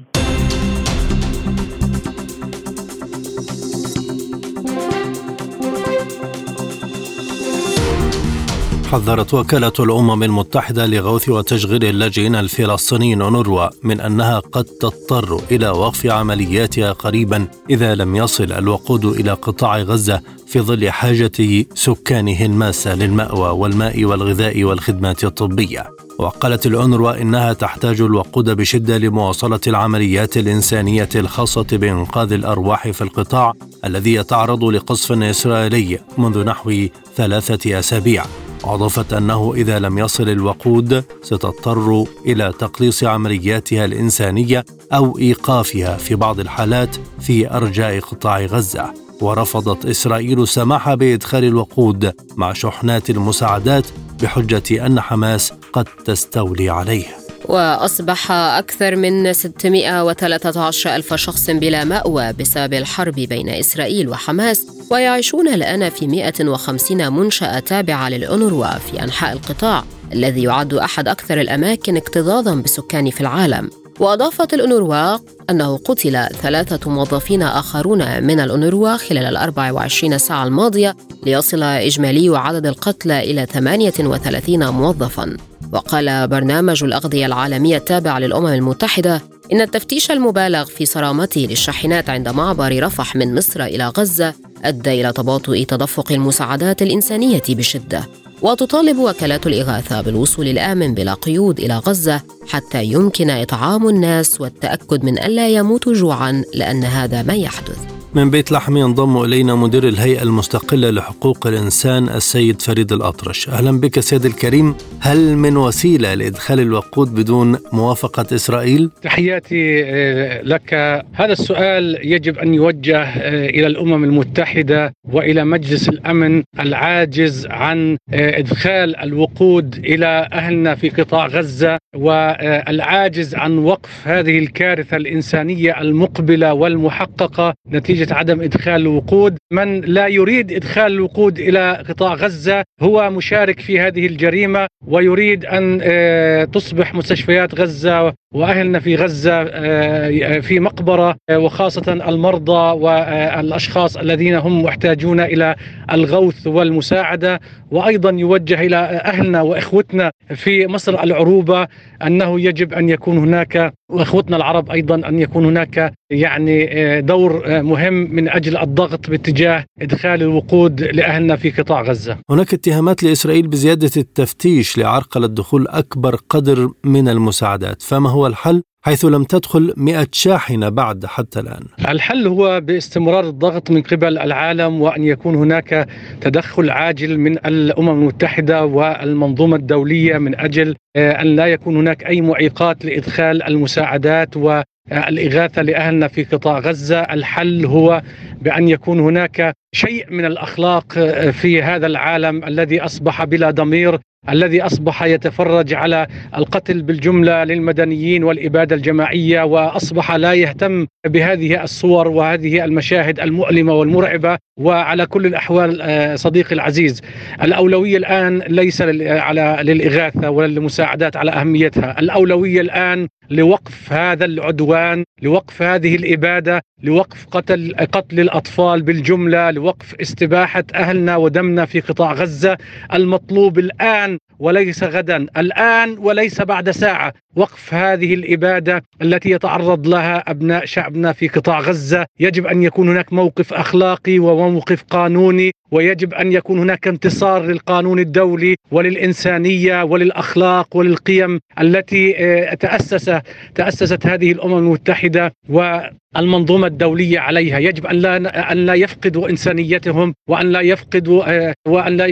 [8.92, 16.06] حذرت وكالة الأمم المتحدة لغوث وتشغيل اللاجئين الفلسطينيين أونروا من أنها قد تضطر إلى وقف
[16.06, 23.48] عملياتها قريبا إذا لم يصل الوقود إلى قطاع غزة في ظل حاجة سكانه الماسة للمأوى
[23.48, 25.93] والماء والغذاء والخدمات الطبية.
[26.18, 33.52] وقالت الأونروا إنها تحتاج الوقود بشدة لمواصلة العمليات الإنسانية الخاصة بإنقاذ الأرواح في القطاع
[33.84, 38.24] الذي يتعرض لقصف إسرائيلي منذ نحو ثلاثة أسابيع.
[38.64, 46.40] وأضافت أنه إذا لم يصل الوقود ستضطر إلى تقليص عملياتها الإنسانية أو إيقافها في بعض
[46.40, 49.03] الحالات في أرجاء قطاع غزة.
[49.24, 53.86] ورفضت إسرائيل السماح بإدخال الوقود مع شحنات المساعدات
[54.22, 57.06] بحجة أن حماس قد تستولي عليه.
[57.44, 65.90] وأصبح أكثر من 613 ألف شخص بلا مأوى بسبب الحرب بين إسرائيل وحماس ويعيشون الآن
[65.90, 73.10] في 150 منشأة تابعة للأونروا في أنحاء القطاع الذي يعد أحد أكثر الأماكن اكتظاظا بالسكان
[73.10, 73.70] في العالم.
[74.00, 75.18] وأضافت الأونروا
[75.50, 82.66] أنه قتل ثلاثة موظفين آخرون من الأونروا خلال ال 24 ساعة الماضية ليصل إجمالي عدد
[82.66, 85.36] القتلى إلى 38 موظفاً.
[85.72, 92.82] وقال برنامج الأغذية العالمية التابع للأمم المتحدة إن التفتيش المبالغ في صرامته للشاحنات عند معبر
[92.82, 98.04] رفح من مصر إلى غزة أدى إلى تباطؤ تدفق المساعدات الإنسانية بشدة.
[98.42, 105.18] وتطالب وكالات الإغاثة بالوصول الآمن بلا قيود إلى غزة حتى يمكن إطعام الناس والتأكد من
[105.18, 107.78] ألا يموتوا جوعا لأن هذا ما يحدث.
[108.14, 113.48] من بيت لحم ينضم إلينا مدير الهيئة المستقلة لحقوق الإنسان السيد فريد الأطرش.
[113.48, 114.74] أهلا بك سيد الكريم.
[115.00, 120.74] هل من وسيلة لإدخال الوقود بدون موافقة إسرائيل؟ تحياتي آه، لك.
[121.12, 128.38] هذا السؤال يجب أن يوجه آه، إلى الأمم المتحدة وإلى مجلس الأمن العاجز عن آه،
[128.38, 137.54] إدخال الوقود إلى أهلنا في قطاع غزة والعاجز عن وقف هذه الكارثة الإنسانية المقبلة والمحققة
[137.70, 139.38] نتيجة أجل عدم إدخال الوقود.
[139.52, 145.80] من لا يريد إدخال الوقود إلى قطاع غزة هو مشارك في هذه الجريمة ويريد أن
[145.82, 154.34] آه، تصبح مستشفيات غزة وأهلنا في غزة آه، في مقبرة آه، وخاصة المرضى والأشخاص الذين
[154.34, 155.54] هم محتاجون إلى
[155.92, 157.40] الغوث والمساعدة.
[157.70, 161.66] وأيضا يوجه إلى أهلنا وإخوتنا في مصر العروبة
[162.06, 167.94] أنه يجب أن يكون هناك وإخوتنا العرب أيضا أن يكون هناك يعني آه، دور مهم
[167.94, 172.18] من أجل الضغط باتجاه إدخال الوقود لأهلنا في قطاع غزة.
[172.30, 179.04] هناك اتهامات لإسرائيل بزيادة التفتيش لعرقله دخول أكبر قدر من المساعدات، فما هو الحل حيث
[179.04, 181.62] لم تدخل مئة شاحنة بعد حتى الآن.
[181.88, 185.88] الحل هو باستمرار الضغط من قبل العالم وأن يكون هناك
[186.20, 192.20] تدخل عاجل من الأمم المتحدة والمنظومة الدولية من أجل آه، أن لا يكون هناك أي
[192.20, 197.00] معيقات لإدخال المساعدات و الإغاثة لأهلنا في قطاع غزة.
[197.00, 198.02] الحل هو
[198.42, 204.62] بأن يكون هناك شيء من الأخلاق آه، في هذا العالم الذي أصبح بلا ضمير الذي
[204.62, 206.06] أصبح يتفرج على
[206.36, 215.06] القتل بالجملة للمدنيين والإبادة الجماعية وأصبح لا يهتم بهذه الصور وهذه المشاهد المؤلمة والمرعبة وعلى
[215.06, 217.02] كل الأحوال آه، صديقي العزيز
[217.42, 225.62] الأولوية الآن ليس على للإغاثة ولا للمساعدات على أهميتها، الأولوية الآن لوقف هذا العدوان، لوقف
[225.62, 232.58] هذه الإبادة، لوقف قتل قتل الأطفال بالجملة، لوقف استباحة أهلنا ودمنا في قطاع غزة،
[232.92, 235.26] المطلوب الآن وليس غدا.
[235.36, 237.12] الآن وليس بعد ساعة.
[237.36, 242.06] وقف هذه الإبادة التي يتعرض لها أبناء شعبنا في قطاع غزة.
[242.20, 248.56] يجب أن يكون هناك موقف أخلاقي وموقف قانوني ويجب أن يكون هناك انتصار للقانون الدولي
[248.70, 253.12] وللإنسانية وللأخلاق وللقيم التي آه، تأسس
[253.54, 255.80] تأسست هذه الأمم المتحدة و
[256.16, 257.58] المنظومه الدولية عليها.
[257.58, 262.06] يجب أن لا أن لا يفقدوا إنسانيتهم وأن لا يفقدوا آه، وأن لا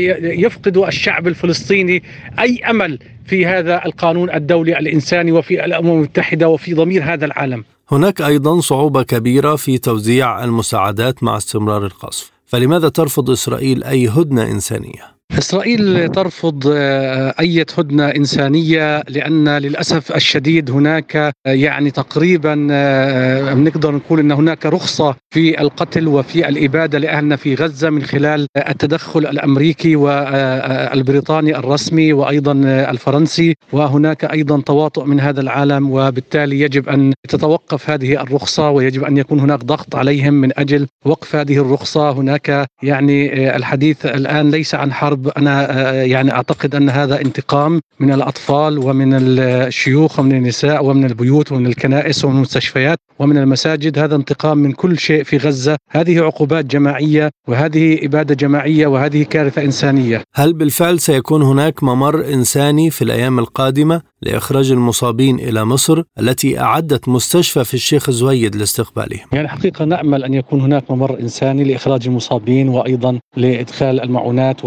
[0.45, 2.03] يفقدوا الشعب الفلسطيني
[2.39, 7.65] أي أمل في هذا القانون الدولي الإنساني وفي الأمم المتحدة وفي ضمير هذا العالم.
[7.91, 14.43] هناك أيضا صعوبة كبيرة في توزيع المساعدات مع استمرار القصف، فلماذا ترفض إسرائيل أي هدنة
[14.43, 23.55] إنسانية؟ إسرائيل ترفض آه، أي هدنة إنسانية لأن للأسف الشديد هناك آه، يعني تقريبا آه،
[23.55, 29.27] نقدر نقول أن هناك رخصة في القتل وفي الإبادة لأهلنا في غزة من خلال التدخل
[29.27, 32.53] الأمريكي والبريطاني الرسمي وأيضا
[32.91, 39.17] الفرنسي وهناك أيضا تواطؤ من هذا العالم وبالتالي يجب أن تتوقف هذه الرخصة ويجب أن
[39.17, 42.11] يكون هناك ضغط عليهم من أجل وقف هذه الرخصة.
[42.11, 48.13] هناك يعني الحديث الآن ليس عن حرب أنا آه، يعني أعتقد أن هذا انتقام من
[48.13, 53.99] الأطفال ومن الشيوخ ومن النساء ومن البيوت ومن الكنائس ومن المستشفيات ومن المساجد.
[53.99, 55.77] هذا انتقام من كل شيء في غزة.
[55.91, 60.23] هذه عقوبات جماعية وهذه إبادة جماعية وهذه كارثة إنسانية.
[60.35, 67.09] هل بالفعل سيكون هناك ممر إنساني في الأيام القادمة لإخراج المصابين إلى مصر التي أعدت
[67.09, 72.69] مستشفى في الشيخ زويد لاستقبالهم؟ يعني حقيقة نأمل أن يكون هناك ممر إنساني لإخراج المصابين
[72.69, 74.65] وأيضا لإدخال المعونات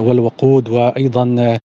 [0.00, 1.58] والوقود وأيضا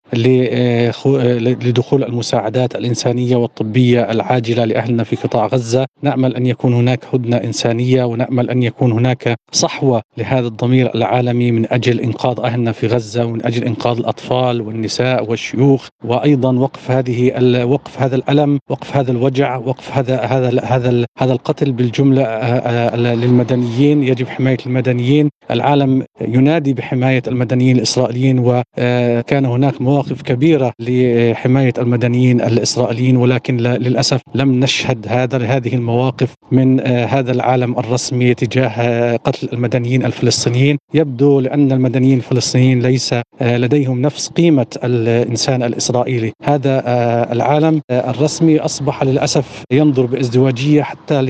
[1.65, 5.85] لدخول المساعدات الإنسانية والطبية العاجلة لأهلنا في قطاع غزة.
[6.03, 11.73] نأمل أن يكون هناك هدنة إنسانية ونأمل أن يكون هناك صحوة لهذا الضمير العالمي من
[11.73, 15.87] أجل إنقاذ أهلنا في غزة ومن أجل إنقاذ الأطفال والنساء والشيوخ.
[16.05, 21.33] وأيضا وقف هذه هذه وقف هذا الألم وقف هذا الوجع وقف هذا هذا هذا هذا
[21.33, 24.03] القتل بالجملة آه، آه، للمدنيين.
[24.03, 25.29] يجب حماية المدنيين.
[25.51, 27.98] العالم ينادي بحماية المدنيين الاسرائيليين
[28.39, 36.79] وكان هناك مواقف كبيرة لحماية المدنيين الإسرائيليين ولكن للأسف لم نشهد هذا هذه المواقف من
[36.79, 44.29] آه، هذا العالم الرسمي تجاه قتل المدنيين الفلسطينيين يبدو لأن المدنيين الفلسطينيين ليس لديهم نفس
[44.29, 46.83] قيمة الإنسان الإسرائيلي هذا
[47.31, 51.21] العالم الرسمي أصبح للأسف ينظر بازدواجية حتى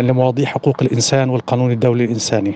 [0.00, 2.54] لمواضيع حقوق الإنسان والقانون الدولي الإنساني.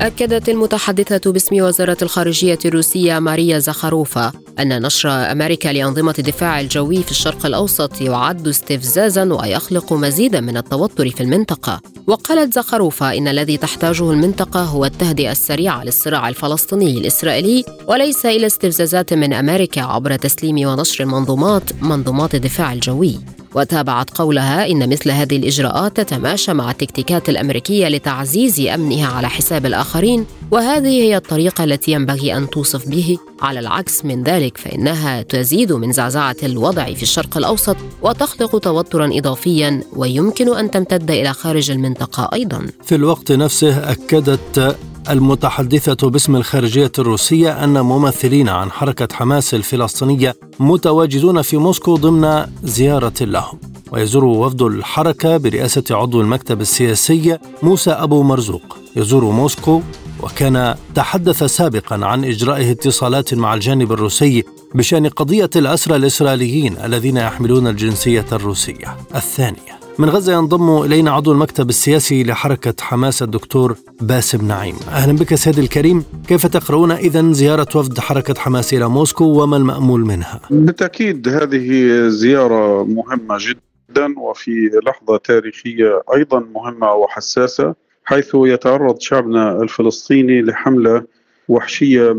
[0.00, 7.10] أكدت المتحدثة باسم وزارة الخارجية الروسية ماريا زخاروفا أن نشر أمريكا لأنظمة الدفاع الجوي في
[7.10, 11.80] الشرق الأوسط يعد استفزازا ويخلق مزيدا من التوتر في المنطقة.
[12.06, 19.14] وقالت زخاروفا إن الذي تحتاجه المنطقة هو التهدئة السريعة للصراع الفلسطيني الإسرائيلي وليس إلى استفزازات
[19.14, 23.20] من أمريكا عبر تسليم ونشر المنظومات منظومات الدفاع الجوي.
[23.54, 30.26] وتابعت قولها إن مثل هذه الإجراءات تتماشى مع التكتيكات الأمريكية لتعزيز أمنها على حساب الآخرين
[30.50, 33.18] وهذه هي الطريقة التي ينبغي أن توصف به.
[33.42, 39.80] على العكس من ذلك فإنها تزيد من زعزعة الوضع في الشرق الأوسط وتخلق توترا إضافيا
[39.96, 42.66] ويمكن أن تمتد إلى خارج المنطقة أيضا.
[42.84, 44.76] في الوقت نفسه أكدت
[45.10, 53.12] المتحدثة باسم الخارجية الروسية أن ممثلين عن حركة حماس الفلسطينية متواجدون في موسكو ضمن زيارة
[53.20, 53.58] لهم.
[53.92, 58.78] ويزور وفد الحركة برئاسة عضو المكتب السياسي موسى أبو مرزوق.
[58.96, 59.80] يزور موسكو
[60.22, 64.44] وكان تحدث سابقا عن إجرائه اتصالات مع الجانب الروسي
[64.74, 68.96] بشأن قضية الأسرى الإسرائيليين الذين يحملون الجنسية الروسية.
[69.14, 75.34] الثانية من غزة ينضم إلينا عضو المكتب السياسي لحركة حماس الدكتور باسم نعيم أهلا بك
[75.34, 81.28] سيدي الكريم كيف تقرؤون إذا زيارة وفد حركة حماس إلى موسكو وما المأمول منها؟ بالتأكيد
[81.28, 87.74] هذه زيارة مهمة جدا وفي لحظة تاريخية أيضا مهمة وحساسة
[88.04, 91.04] حيث يتعرض شعبنا الفلسطيني لحملة
[91.48, 92.10] وحشية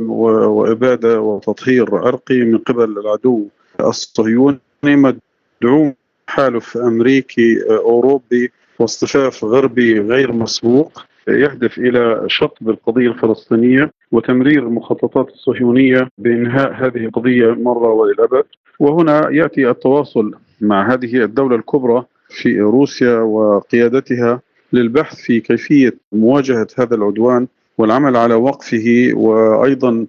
[0.47, 3.47] وإبادة وتطهير عرقي من قبل العدو
[3.79, 5.93] الصهيوني مدعوم
[6.27, 15.29] تحالف أمريكي آه، أوروبي واصطفاف غربي غير مسبوق يهدف إلى شطب القضية الفلسطينية وتمرير المخططات
[15.29, 18.43] الصهيونية بإنهاء هذه القضية مرة وللابد
[18.79, 24.41] وهنا يأتي التواصل مع هذه الدولة الكبرى في روسيا وقيادتها
[24.73, 27.47] للبحث في كيفية مواجهة هذا العدوان
[27.77, 30.05] والعمل على وقفه وأيضا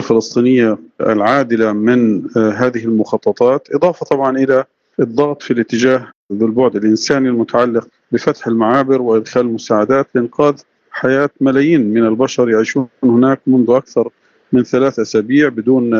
[0.00, 3.68] الفلسطينية العادلة من آه، هذه المخططات.
[3.74, 4.64] إضافة طبعا إلى
[5.00, 12.06] الضغط في الاتجاه ذو البعد الإنساني المتعلق بفتح المعابر وإدخال المساعدات لإنقاذ حياة ملايين من
[12.06, 14.08] البشر يعيشون هناك منذ أكثر
[14.52, 15.90] من ثلاث أسابيع بدون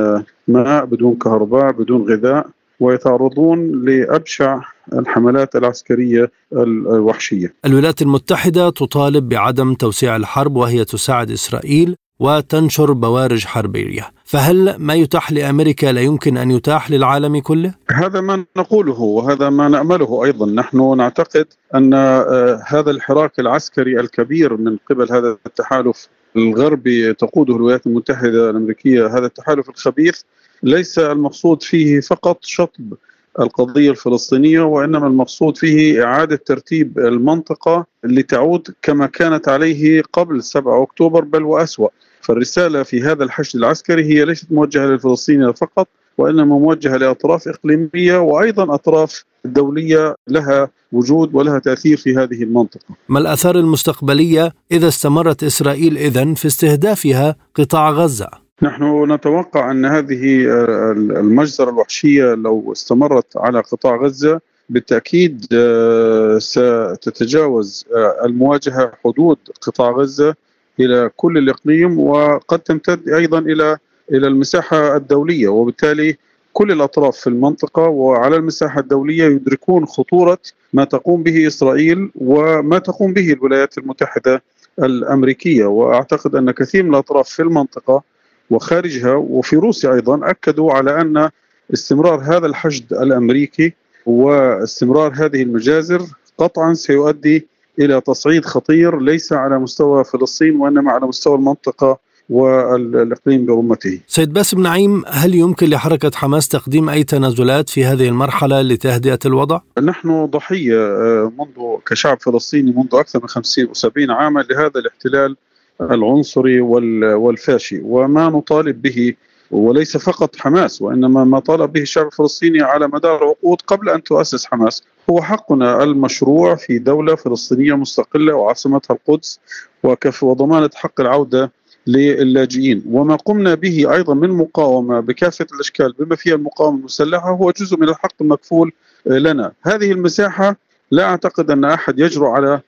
[0.48, 2.46] ماء بدون كهرباء بدون غذاء
[2.80, 4.60] ويتعرضون لأبشع
[4.92, 7.54] الحملات العسكرية الوحشية.
[7.64, 15.32] الولايات المتحدة تطالب بعدم توسيع الحرب وهي تساعد إسرائيل وتنشر بوارج حربية فهل ما يتاح
[15.32, 20.96] لأمريكا لا يمكن أن يتاح للعالم كله؟ هذا ما نقوله وهذا ما نأمله أيضا نحن
[20.96, 28.50] نعتقد أن آه، هذا الحراك العسكري الكبير من قبل هذا التحالف الغربي تقوده الولايات المتحدة
[28.50, 30.20] الأمريكية هذا التحالف الخبيث
[30.62, 32.94] ليس المقصود فيه فقط شطب
[33.40, 41.24] القضية الفلسطينية وإنما المقصود فيه إعادة ترتيب المنطقة لتعود كما كانت عليه قبل 7 أكتوبر
[41.24, 41.88] بل وأسوأ
[42.20, 48.74] فالرسالة في هذا الحشد العسكري هي ليست موجهة للفلسطينيين فقط وإنما موجهة لأطراف إقليمية وأيضا
[48.74, 55.98] أطراف دولية لها وجود ولها تأثير في هذه المنطقة ما الآثار المستقبلية إذا استمرت إسرائيل
[55.98, 60.46] إذن في استهدافها قطاع غزة؟ نحن نتوقع أن هذه
[60.92, 70.34] المجزرة الوحشية لو استمرت على قطاع غزة بالتأكيد آه، ستتجاوز آه، المواجهة حدود قطاع غزة
[70.80, 73.78] إلى كل الإقليم وقد تمتد أيضا إلى
[74.12, 75.48] إلى المساحة الدولية.
[75.48, 76.16] وبالتالي
[76.52, 80.38] كل الأطراف في المنطقة وعلى المساحة الدولية يدركون خطورة
[80.72, 84.42] ما تقوم به إسرائيل وما تقوم به الولايات المتحدة
[84.78, 85.64] الأمريكية.
[85.64, 88.02] وأعتقد أن كثير من الأطراف في المنطقة
[88.50, 91.30] وخارجها وفي روسيا أيضا أكدوا على أن
[91.72, 93.72] استمرار هذا الحشد الأمريكي
[94.06, 96.02] واستمرار هذه المجازر
[96.38, 97.46] قطعا سيؤدي
[97.78, 101.98] إلى تصعيد خطير ليس على مستوى فلسطين وإنما على مستوى المنطقة
[102.30, 104.00] والإقليم برمته.
[104.06, 109.60] سيد باسم نعيم هل يمكن لحركة حماس تقديم أي تنازلات في هذه المرحلة لتهدئة الوضع؟
[109.82, 115.36] نحن ضحية آه، منذ كشعب فلسطيني منذ أكثر من 50 و70 عاما لهذا الاحتلال
[115.80, 119.14] العنصري والفاشي وما نطالب به
[119.50, 124.46] وليس فقط حماس وإنما ما طالب به الشعب الفلسطيني على مدار عقود قبل أن تؤسس
[124.46, 129.40] حماس هو حقنا المشروع في دولة فلسطينية مستقلة وعاصمتها القدس
[129.82, 131.52] وكف وضمانة حق العودة
[131.86, 132.82] للاجئين.
[132.90, 137.88] وما قمنا به أيضا من مقاومة بكافة الأشكال بما فيها المقاومة المسلحة هو جزء من
[137.88, 138.72] الحق المكفول
[139.06, 139.52] لنا.
[139.62, 140.56] هذه المساحة
[140.90, 142.60] لا أعتقد أن أحد يجرؤ على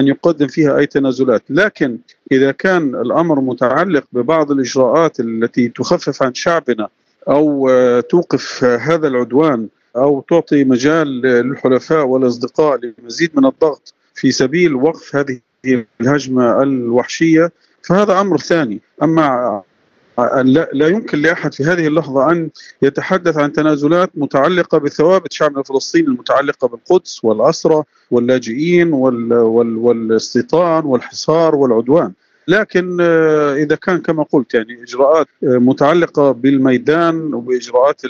[0.00, 1.98] أن يقدم فيها أي تنازلات، لكن
[2.32, 6.88] إذا كان الأمر متعلق ببعض الإجراءات التي تخفف عن شعبنا
[7.28, 14.74] أو آه، توقف هذا العدوان أو تعطي مجال للحلفاء والأصدقاء لمزيد من الضغط في سبيل
[14.74, 15.40] وقف هذه
[16.00, 19.62] الهجمة الوحشية فهذا أمر ثاني، أما
[20.72, 22.50] لا يمكن لأحد في هذه اللحظة أن
[22.82, 28.92] يتحدث عن تنازلات متعلقة بثوابت شعبنا الفلسطيني المتعلقة بالقدس والاسرى واللاجئين
[29.52, 32.12] والاستيطان والحصار والعدوان.
[32.48, 38.02] لكن إذا كان كما قلت يعني إجراءات متعلقة بالميدان وبإجراءات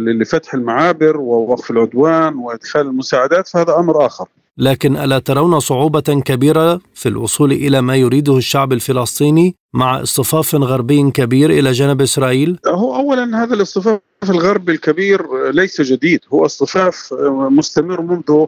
[0.00, 4.28] لفتح المعابر ووقف العدوان وإدخال المساعدات فهذا أمر آخر.
[4.58, 11.10] لكن ألا ترون صعوبة كبيرة في الوصول إلى ما يريده الشعب الفلسطيني مع اصطفاف غربي
[11.10, 14.00] كبير إلى جانب إسرائيل؟ هو اولا هذا الاصطفاف
[14.30, 17.14] الغربي الكبير ليس جديد، هو اصطفاف
[17.50, 18.46] مستمر منذ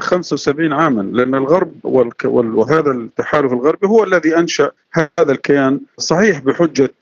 [0.00, 1.72] 75 عاما لأن الغرب
[2.24, 6.94] وهذا التحالف الغربي هو الذي أنشأ هذا الكيان صحيح بحجة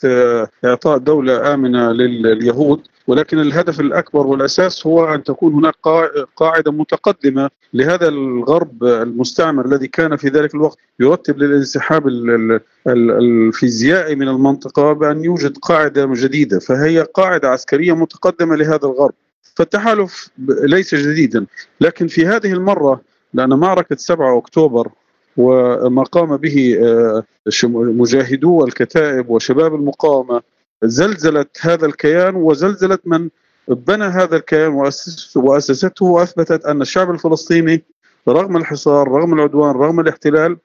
[0.64, 2.80] إعطاء دولة آمنة لليهود
[3.11, 5.74] ولكن الهدف الأكبر والأساس هو أن تكون هناك
[6.36, 12.08] قاعدة متقدمة لهذا الغرب المستعمر الذي كان في ذلك الوقت يرتب للانسحاب
[12.86, 19.14] الفيزيائي من المنطقة بأن يوجد قاعدة جديدة فهي قاعدة عسكرية متقدمة لهذا الغرب.
[19.54, 21.46] فالتحالف ليس جديدا
[21.80, 23.00] لكن في هذه المرة
[23.34, 24.88] لأن معركة 7 أكتوبر
[25.36, 26.78] وما قام به
[27.72, 30.42] مجاهدو الكتائب وشباب المقاومة
[30.85, 33.28] زلزلت هذا الكيان وزلزلت من
[33.68, 34.72] بنى هذا الكيان
[35.37, 37.83] وأسسته وأثبتت أن الشعب الفلسطيني
[38.28, 40.57] رغم الحصار رغم العدوان رغم الاحتلال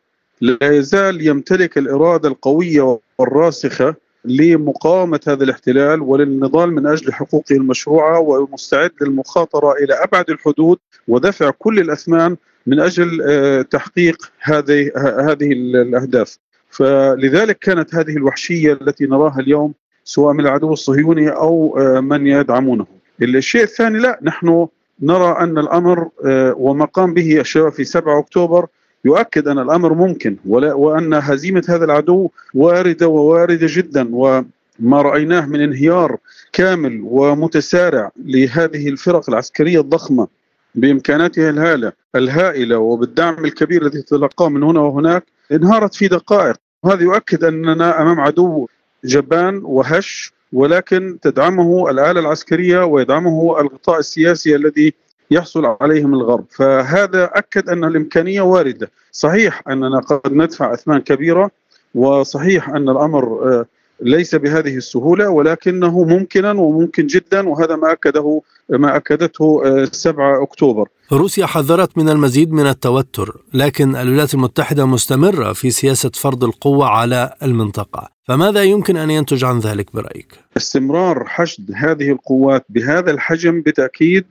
[0.42, 3.96] لا يزال يمتلك الإرادة القوية والراسخة
[4.26, 11.80] لمقاومة هذا الاحتلال وللنضال من أجل حقوقه المشروعة ومستعد للمخاطرة إلى أبعد الحدود ودفع كل
[11.80, 12.38] الأثمان
[12.68, 14.92] من أجل تحقيق هذه
[15.30, 16.38] هذه الأهداف.
[16.70, 19.74] فلذلك كانت هذه الوحشية التي نراها اليوم
[20.06, 22.86] سواء من العدو الصهيوني أو من يدعمونه.
[23.22, 24.68] الشيء الثاني لا نحن
[25.02, 26.10] نرى أن الأمر
[26.58, 28.66] وما قام به الشباب في 7 أكتوبر
[29.06, 36.18] يؤكد أن الأمر ممكن وأن هزيمة هذا العدو واردة وواردة جدا وما رأيناه من انهيار
[36.54, 40.28] كامل ومتسارع لهذه الفرق العسكرية الضخمة
[40.76, 47.44] بإمكاناتها الهائله الهائلة وبالدعم الكبير الذي تلقاه من هنا وهناك انهارت في دقائق وهذا يؤكد
[47.44, 48.68] أننا أمام عدو
[49.06, 54.94] جبان وهش ولكن تدعمه الآلة العسكرية ويدعمه الغطاء السياسي الذي
[55.32, 56.46] يحصل عليه من الغرب.
[56.50, 58.92] فهذا أكد أن الإمكانية واردة.
[59.12, 61.52] صحيح أننا قد ندفع أثمان كبيرة
[61.96, 63.66] وصحيح أن الأمر
[64.02, 70.88] ليس بهذه السهولة ولكنه ممكنا وممكن جدا وهذا ما أكده ما أكدته 7 أكتوبر.
[71.12, 77.34] روسيا حذرت من المزيد من التوتر لكن الولايات المتحدة مستمرة في سياسة فرض القوة على
[77.44, 78.10] المنطقة.
[78.28, 84.26] فماذا يمكن أن ينتج عن ذلك برأيك؟ استمرار حشد هذه القوات بهذا الحجم بالتأكيد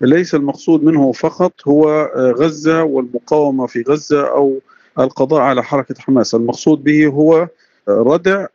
[0.00, 4.58] ليس المقصود منه فقط هو غزة والمقاومة في غزة أو
[4.98, 6.34] القضاء على حركة حماس.
[6.34, 7.48] المقصود به هو
[7.88, 8.46] ردع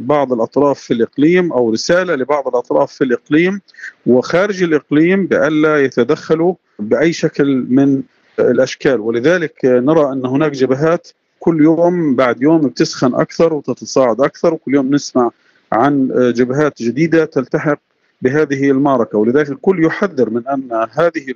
[0.00, 3.60] بعض الأطراف في الإقليم أو رسالة لبعض الأطراف في الإقليم
[4.06, 8.02] وخارج الإقليم بألا يتدخلوا بأي شكل من
[8.38, 9.00] الأشكال.
[9.00, 11.08] ولذلك نرى أن هناك جبهات
[11.40, 15.30] كل يوم بعد يوم بتسخن أكثر وتتصاعد أكثر وكل يوم نسمع
[15.72, 17.78] عن جبهات جديدة تلتحق
[18.22, 19.18] بهذه المعركة.
[19.18, 21.34] ولذلك الكل يحذر من أن هذه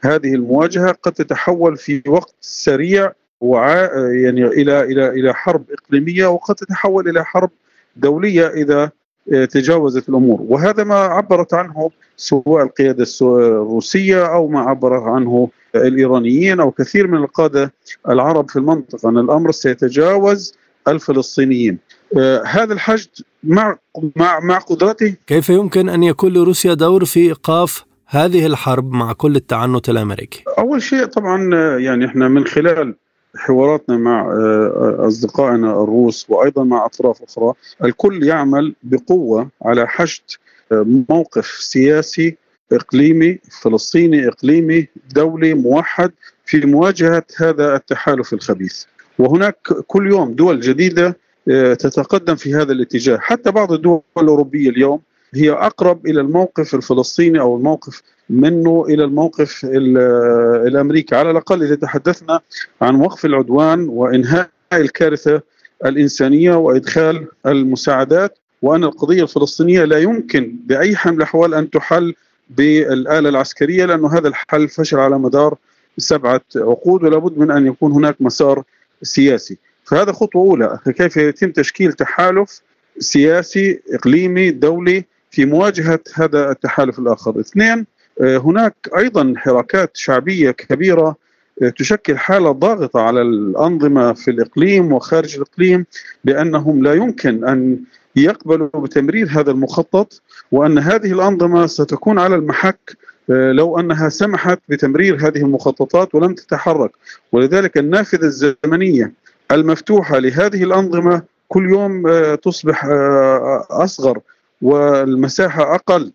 [0.00, 3.12] هذه المواجهة قد تتحول في وقت سريع
[3.42, 7.50] يعني إلى إلى إلى حرب إقليمية وقد تتحول إلى حرب
[7.96, 8.90] دولية إذا
[9.50, 10.38] تجاوزت الأمور.
[10.48, 17.18] وهذا ما عبرت عنه سواء القيادة الروسية أو ما عبر عنه الإيرانيين أو كثير من
[17.18, 17.72] القادة
[18.08, 19.08] العرب في المنطقة.
[19.08, 20.54] أن الأمر سيتجاوز
[20.88, 21.78] الفلسطينيين.
[22.46, 23.10] هذا الحشد
[23.44, 23.76] مع
[24.16, 29.36] مع مع قدرته؟ كيف يمكن أن يكون لروسيا دور في إيقاف هذه الحرب مع كل
[29.36, 32.94] التعنت الأمريكي؟ أول شيء طبعا يعني إحنا من خلال
[33.36, 34.32] حواراتنا مع
[35.06, 37.52] أصدقائنا الروس وأيضا مع أطراف أخرى
[37.84, 40.22] الكل يعمل بقوة على حشد
[41.08, 42.36] موقف سياسي
[42.72, 46.12] إقليمي فلسطيني إقليمي دولي موحد
[46.44, 48.84] في مواجهة هذا التحالف الخبيث.
[49.18, 49.56] وهناك
[49.86, 51.16] كل يوم دول جديدة
[51.78, 53.18] تتقدم في هذا الاتجاه.
[53.18, 55.00] حتى بعض الدول الأوروبية اليوم
[55.34, 61.14] هي أقرب إلى الموقف الفلسطيني أو الموقف منه إلى الموقف الأمريكي.
[61.14, 62.40] على الأقل إذا تحدثنا
[62.82, 65.42] عن وقف العدوان وإنهاء الكارثة
[65.84, 72.14] الإنسانية وإدخال المساعدات وأن القضية الفلسطينية لا يمكن بأي حال من الأحوال أن تحل
[72.50, 75.56] بالآلة العسكرية لأنه هذا الحل فشل على مدار
[75.98, 78.62] سبعة عقود ولا بد من أن يكون هناك مسار
[79.02, 79.58] سياسي.
[79.84, 80.78] فهذا خطوة أولى.
[80.98, 82.62] كيف يتم تشكيل تحالف
[82.98, 85.04] سياسي إقليمي دولي
[85.36, 87.40] في مواجهة هذا التحالف الآخر.
[87.40, 87.86] اثنين
[88.20, 91.16] هناك أيضا حراكات شعبية كبيرة
[91.76, 95.86] تشكل حالة ضاغطة على الأنظمة في الإقليم وخارج الإقليم
[96.24, 97.78] بأنهم لا يمكن أن
[98.16, 100.22] يقبلوا بتمرير هذا المخطط
[100.52, 102.96] وأن هذه الأنظمة ستكون على المحك
[103.28, 106.90] لو أنها سمحت بتمرير هذه المخططات ولم تتحرك.
[107.32, 109.12] ولذلك النافذة الزمنية
[109.50, 112.86] المفتوحة لهذه الأنظمة كل يوم تصبح
[113.70, 114.20] أصغر.
[114.62, 116.12] والمساحة أقل.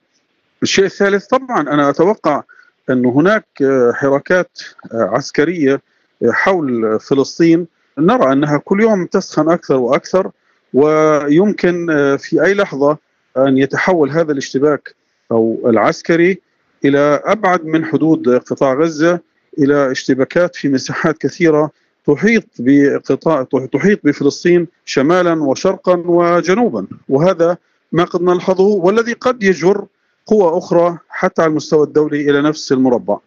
[0.63, 2.43] الشيء الثالث طبعا أنا أتوقع
[2.89, 3.45] أن هناك
[3.93, 4.59] حركات
[4.93, 5.81] عسكرية
[6.29, 7.67] حول فلسطين.
[7.97, 10.31] نرى أنها كل يوم تسخن أكثر وأكثر
[10.73, 11.87] ويمكن
[12.19, 12.97] في أي لحظة
[13.37, 14.95] أن يتحول هذا الاشتباك
[15.31, 16.41] أو العسكري
[16.85, 19.19] إلى أبعد من حدود قطاع غزة
[19.59, 21.71] إلى اشتباكات في مساحات كثيرة
[22.07, 26.87] تحيط بقطاع تحيط بفلسطين شمالا وشرقا وجنوبا.
[27.09, 27.57] وهذا
[27.91, 29.85] ما قد نلحظه والذي قد يجر
[30.25, 33.17] قوى أخرى حتى على المستوى الدولي إلى نفس المربع.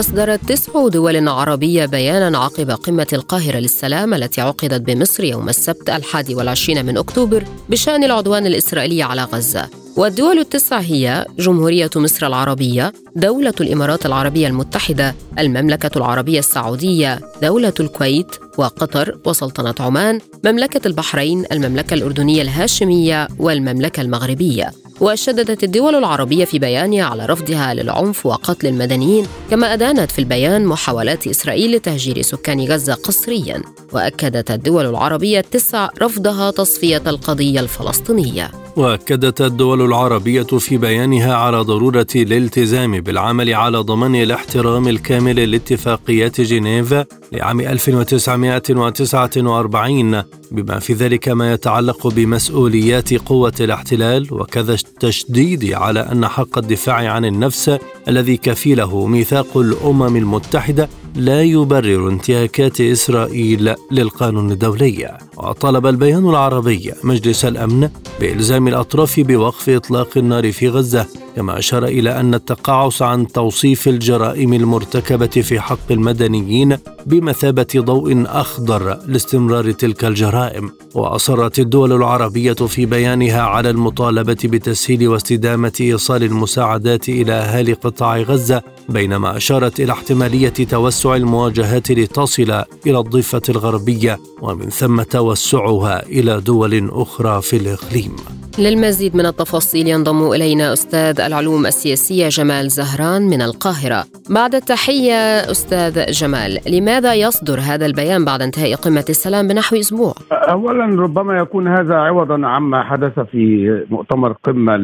[0.00, 6.34] أصدرت تسع دول عربية بيانا عقب قمة القاهرة للسلام التي عقدت بمصر يوم السبت الحادي
[6.34, 13.54] والعشرين من أكتوبر بشأن العدوان الإسرائيلي على غزة والدول التسع هي جمهورية مصر العربية، دولة
[13.60, 22.42] الإمارات العربية المتحدة، المملكة العربية السعودية، دولة الكويت وقطر وسلطنة عمان، مملكة البحرين، المملكة الأردنية
[22.42, 24.72] الهاشمية والمملكة المغربية.
[25.00, 31.26] وشددت الدول العربية في بيانها على رفضها للعنف وقتل المدنيين كما أدانت في البيان محاولات
[31.26, 38.50] إسرائيل لتهجير سكان غزة قسريا وأكدت الدول العربية التسع رفضها تصفية القضية الفلسطينية.
[38.76, 46.94] وأكدت الدول العربية في بيانها على ضرورة الالتزام بالعمل على ضمان الاحترام الكامل لاتفاقيات جنيف
[47.32, 56.58] لعام 1949 بما في ذلك ما يتعلق بمسؤوليات قوة الاحتلال وكذا التشديد على أن حق
[56.58, 65.18] الدفاع عن النفس الذي كفيله ميثاق الأمم المتحدة لا يبرر انتهاكات إسرائيل للقانون الدولي.
[65.36, 67.90] وطلب البيان العربي مجلس الأمن
[68.20, 71.06] بإلزام الأطراف بوقف إطلاق النار في غزة
[71.40, 76.76] كما أشار إلى أن التقاعس عن توصيف الجرائم المرتكبة في حق المدنيين
[77.06, 85.72] بمثابة ضوء أخضر لاستمرار تلك الجرائم وأصرت الدول العربية في بيانها على المطالبة بتسهيل واستدامة
[85.80, 92.50] إيصال المساعدات إلى أهالي قطاع غزة بينما أشارت إلى احتمالية توسع المواجهات لتصل
[92.86, 98.16] إلى الضفة الغربية ومن ثم توسعها إلى دول أخرى في الإقليم.
[98.58, 104.00] للمزيد من التفاصيل ينضم إلينا أستاذ العلوم السياسية جمال زهران من القاهرة.
[104.30, 105.20] بعد التحية
[105.54, 111.68] أستاذ جمال، لماذا يصدر هذا البيان بعد انتهاء قمة السلام بنحو أسبوع؟ اولا ربما يكون
[111.68, 113.42] هذا عوضا عما حدث في
[113.90, 114.74] مؤتمر قمة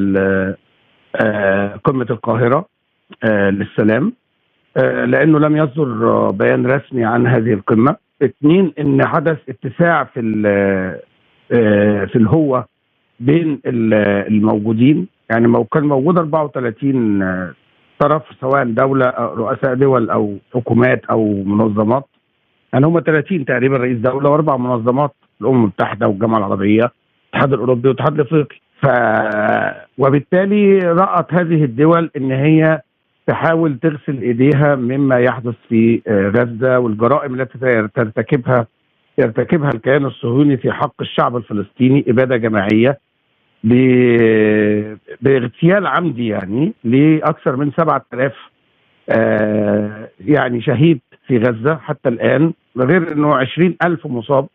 [1.16, 2.66] آه، قمة القاهرة
[3.24, 4.12] آه، للسلام
[4.76, 7.96] آه، لأنه لم يصدر بيان رسمي عن هذه القمة.
[8.22, 10.20] اثنين إن حدث اتساع في
[12.10, 12.66] في الهوة
[13.20, 17.54] بين الموجودين يعني كان موجود 34
[17.98, 22.04] طرف سواء دولة رؤساء دول أو حكومات أو منظمات.
[22.72, 26.92] يعني هم 30 تقريبا رئيس دولة وأربع منظمات الأمم المتحدة والجامعة العربية
[27.24, 28.56] الاتحاد الأوروبي والاتحاد الأفريقي.
[28.82, 28.86] ف
[29.98, 32.80] وبالتالي رأت هذه الدول إن هي
[33.26, 38.66] تحاول تغسل إيديها مما يحدث في غزة والجرائم التي ترتكبها
[39.18, 42.98] يرتكبها الكيان الصهيوني في حق الشعب الفلسطيني إبادة جماعية.
[45.20, 48.32] باغتيال عمدي يعني لأكثر من 7000
[49.08, 54.46] آه يعني شهيد في غزة حتى الآن غير إنه 20000 مصاب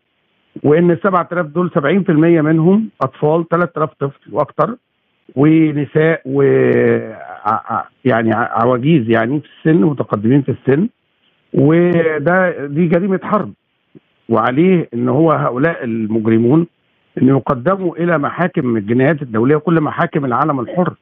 [0.62, 2.10] وإن ال 7000 دول 70%
[2.42, 4.76] منهم أطفال 3000 طفل وأكثر
[5.36, 6.42] ونساء و
[8.04, 10.88] يعني عواجيز يعني في السن متقدمين في السن
[11.54, 13.52] وده دي جريمة حرب
[14.28, 16.66] وعليه إن هو هؤلاء المجرمون
[17.18, 20.94] إن يقدموا إلى محاكم الجنايات الدولية وكل محاكم العالم الحر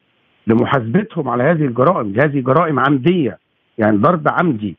[0.47, 3.37] لمحاسبتهم على هذه الجرائم، هذه جرائم عمدية
[3.77, 4.75] يعني ضرب عمدي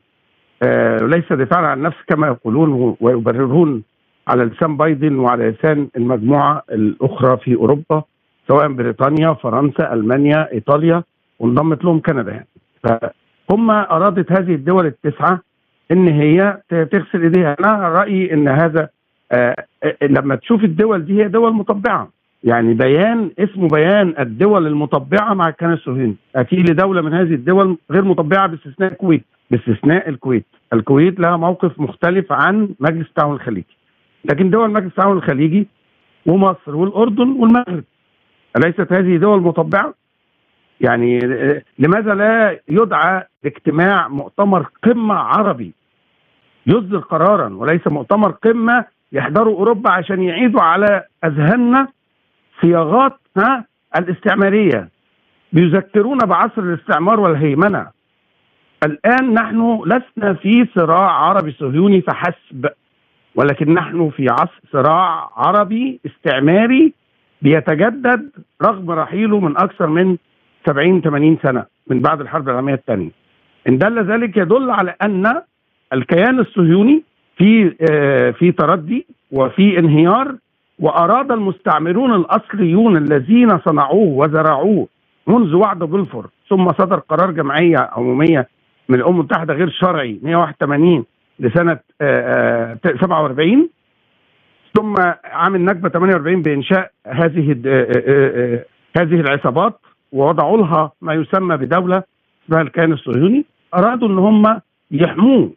[0.62, 3.83] آه ليس دفاعا عن النفس كما يقولون ويبررون
[4.28, 8.03] على لسان بايدن وعلى لسان المجموعة الأخرى في أوروبا
[8.49, 11.03] سواء بريطانيا، فرنسا، ألمانيا، إيطاليا
[11.39, 12.47] وانضمت لهم كندا يعني.
[13.49, 15.41] فهم أرادت هذه الدول التسعة
[15.93, 18.89] إن هي تغسل إيديها، أنا رأيي إن هذا
[20.03, 22.09] لما تشوف الدول دي هي دول مطبعة.
[22.45, 28.05] يعني بيان اسمه بيان الدول المطبعة مع الكيان الصهيوني أكيد لدولة من هذه الدول غير
[28.05, 29.24] مطبعة باستثناء الكويت.
[29.51, 30.47] باستثناء الكويت.
[30.72, 33.76] الكويت لها موقف مختلف عن مجلس التعاون الخليجي.
[34.24, 35.68] لكن دول مجلس التعاون الخليجي
[36.26, 37.85] ومصر والأردن والمغرب.
[38.57, 39.95] أليست هذه دول مطبعة؟
[40.80, 41.18] يعني
[41.78, 45.72] لماذا لا يدعى اجتماع مؤتمر قمة عربي؟
[46.66, 51.88] يصدر قرارا وليس مؤتمر قمة يحضروا أوروبا عشان يعيدوا على أذهاننا
[52.60, 53.64] صياغات ها
[53.98, 54.88] الاستعمارية
[55.52, 57.86] بيذكرونا بعصر الاستعمار والهيمنة
[58.84, 62.68] الآن نحن لسنا في صراع عربي صهيوني فحسب
[63.34, 66.92] ولكن نحن في عصر صراع عربي استعماري
[67.42, 68.30] بيتجدد
[68.62, 70.16] رغم رحيله من أكثر من
[70.66, 73.10] 70 80 سنة من بعد الحرب العالمية الثانية.
[73.68, 75.42] إن دل ذلك يدل على أن
[75.92, 77.02] الكيان الصهيوني
[77.43, 80.36] في آه، في تردي وفي انهيار
[80.78, 84.88] وأراد المستعمرون الأصليون الذين صنعوه وزرعوه
[85.26, 88.49] منذ وعد بلفور ثم صدر قرار جمعية عمومية
[88.88, 91.05] من الأمم المتحدة غير شرعي 181
[91.38, 91.78] لسنة
[93.01, 93.68] 47 آه،
[94.76, 97.57] ثم عام النكبه 48 بإنشاء هذه
[98.97, 99.80] هذه العصابات
[100.12, 102.03] ووضعوا لها ما يسمى بدولة
[102.45, 103.45] اسمها الكيان الصهيوني.
[103.74, 105.51] أرادوا إن هم يحموه.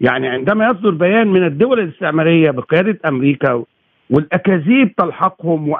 [0.00, 3.64] يعني عندما يصدر بيان من الدول الاستعمارية بقيادة أمريكا
[4.10, 5.74] والأكاذيب تلحقهم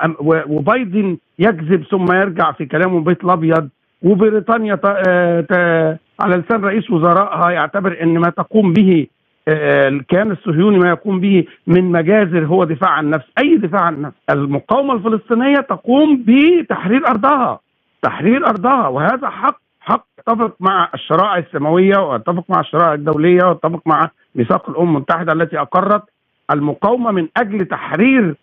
[0.48, 3.68] وبايدن يكذب ثم يرجع في كلامه البيت الأبيض
[4.02, 9.06] وبريطانيا آه، على لسان رئيس وزرائها يعتبر إن ما تقوم به
[9.48, 13.94] آه، الكيان الصهيوني ما يقوم به من مجازر هو دفاع عن النفس أي دفاع عن
[13.94, 17.60] النفس المقاومة الفلسطينية تقوم بتحرير أرضها
[18.02, 24.10] تحرير أرضها وهذا حق حق أتفق مع الشرائع السماوية وأتفق مع الشرائع الدولية وأتفق مع
[24.34, 26.02] ميثاق الأمم المتحدة التي أقرت
[26.50, 28.34] المقاومة من أجل تحرير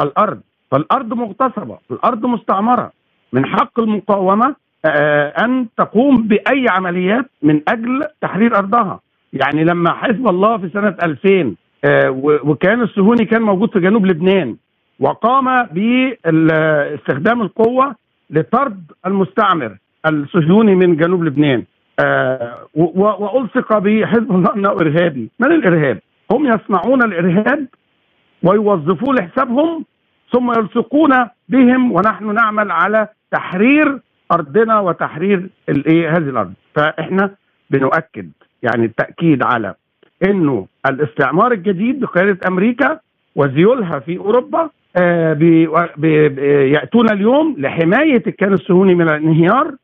[0.00, 0.40] الأرض.
[0.70, 2.92] فالأرض مغتصبة الأرض مستعمرة.
[3.32, 9.00] من حق المقاومة آه، أن تقوم بأي عمليات من أجل تحرير أرضها.
[9.32, 12.10] يعني لما حزب الله في سنة 2000 آه،
[12.44, 14.56] وكان الصهيوني كان موجود في جنوب لبنان
[15.00, 17.94] وقام باستخدام القوة
[18.30, 19.76] لطرد المستعمر.
[20.06, 21.64] الصهيوني من جنوب لبنان.
[21.98, 25.30] آه، وألصق بحزب الله أنه إرهابي.
[25.40, 25.98] من الإرهاب؟
[26.30, 27.66] هم يصنعون الإرهاب
[28.42, 29.84] ويوظفوه لحسابهم
[30.32, 31.10] ثم يلصقون
[31.48, 33.98] بهم ونحن نعمل على تحرير
[34.32, 36.52] أرضنا وتحرير الايه هذه الأرض.
[36.74, 37.30] فإحنا
[37.70, 38.30] بنؤكد
[38.62, 39.74] يعني التأكيد على
[40.28, 42.98] إنه الاستعمار الجديد بقيادة أمريكا
[43.36, 46.24] وزيولها في أوروبا آه بي بي
[46.72, 49.74] يأتون اليوم لحماية الكيان الصهيوني من الانهيار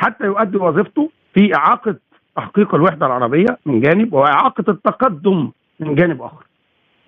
[0.00, 1.96] حتى يؤدي وظيفته في إعاقة
[2.36, 6.44] تحقيق الوحدة العربية من جانب وإعاقة التقدم من جانب آخر.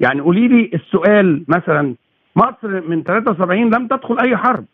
[0.01, 1.95] يعني قولي لي السؤال مثلا
[2.37, 4.65] مصر من 73 لم تدخل أي حرب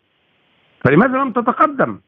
[0.85, 1.99] فلماذا لم تتقدم؟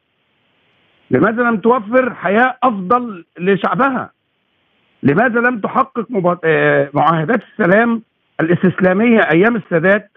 [1.12, 4.12] لماذا لم توفر حياة أفضل لشعبها؟
[5.04, 6.08] لماذا لم تحقق
[6.44, 8.02] آه، معاهدات السلام
[8.40, 10.12] الاستسلامية أيام السادات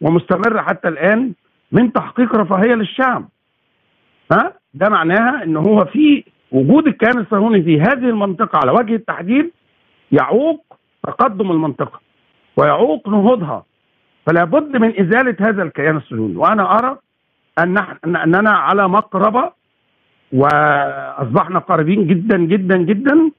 [0.00, 1.32] ومستمرة حتى الآن
[1.72, 3.28] من تحقيق رفاهية للشعب؟
[4.32, 9.50] ها؟ ده معناها إن هو في وجود الكيان الصهيوني في هذه المنطقة على وجه التحديد
[10.12, 10.64] يعوق
[11.06, 12.00] تقدم المنطقة
[12.56, 13.64] ويعوق نهوضها.
[14.26, 16.36] فلا بد من إزالة هذا الكيان الصهيوني.
[16.36, 16.98] وأنا أرى
[17.58, 17.78] أن
[18.16, 19.52] أننا على مقربة
[20.32, 23.30] وأصبحنا قريبين جدا جدا جدا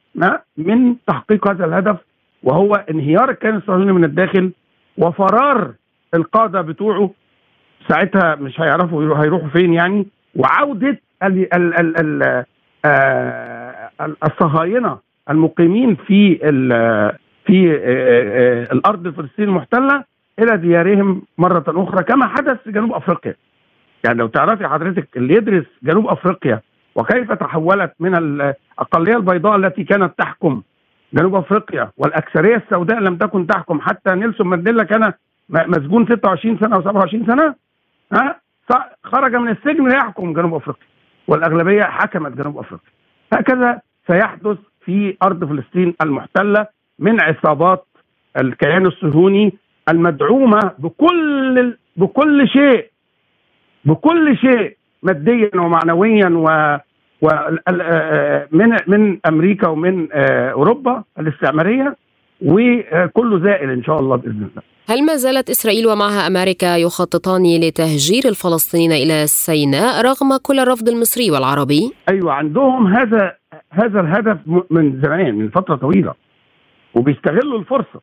[0.57, 1.97] من تحقيق هذا الهدف
[2.43, 4.51] وهو انهيار الكيان الصهيوني من الداخل
[4.97, 5.73] وفرار
[6.13, 7.09] القادة بتوعه.
[7.89, 11.01] ساعتها مش هيعرفوا هيروحوا فين يعني؟ وعودة
[12.85, 13.89] آه،
[14.25, 14.97] الصهاينة
[15.29, 16.35] المقيمين في
[17.45, 20.03] في آه، آه، الأرض الفلسطينية المحتلة
[20.39, 23.35] إلى ديارهم مرة أخرى كما حدث في جنوب أفريقيا.
[24.05, 26.61] يعني لو تعرفي حضرتك اللي يدرس جنوب أفريقيا
[26.95, 30.61] وكيف تحولت من الاقليه البيضاء التي كانت تحكم
[31.13, 35.13] جنوب أفريقيا والأكثرية السوداء لم تكن تحكم حتى نيلسون مانديلا كان
[35.49, 37.55] مسجون 26 سنة أو 27 سنة
[38.13, 38.39] ها
[39.03, 40.92] خرج من السجن ليحكم جنوب أفريقيا
[41.27, 42.89] والأغلبية حكمت جنوب أفريقيا.
[43.33, 46.67] هكذا سيحدث في أرض فلسطين المحتلة
[46.99, 47.85] من عصابات
[48.37, 49.53] الكيان الصهيوني
[49.89, 52.89] المدعومة بكل بكل شيء
[53.85, 56.77] بكل شيء ماديا ومعنويا و
[58.51, 60.07] من من أمريكا ومن
[60.51, 61.95] أوروبا الاستعمارية.
[62.43, 64.63] وكله زائل إن شاء الله بإذن الله.
[64.89, 71.31] هل ما زالت إسرائيل ومعها أمريكا يخططان لتهجير الفلسطينيين إلى سيناء رغم كل الرفض المصري
[71.31, 73.35] والعربي؟ أيوه عندهم هذا
[73.71, 74.37] هذا الهدف
[74.69, 76.13] من زمان من فترة طويلة
[76.93, 78.01] وبيستغلوا الفرصة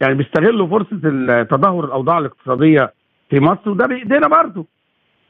[0.00, 0.96] يعني بيستغلوا فرصة
[1.42, 2.92] تدهور الأوضاع الاقتصادية
[3.30, 4.64] في مصر وده بإيدينا برضه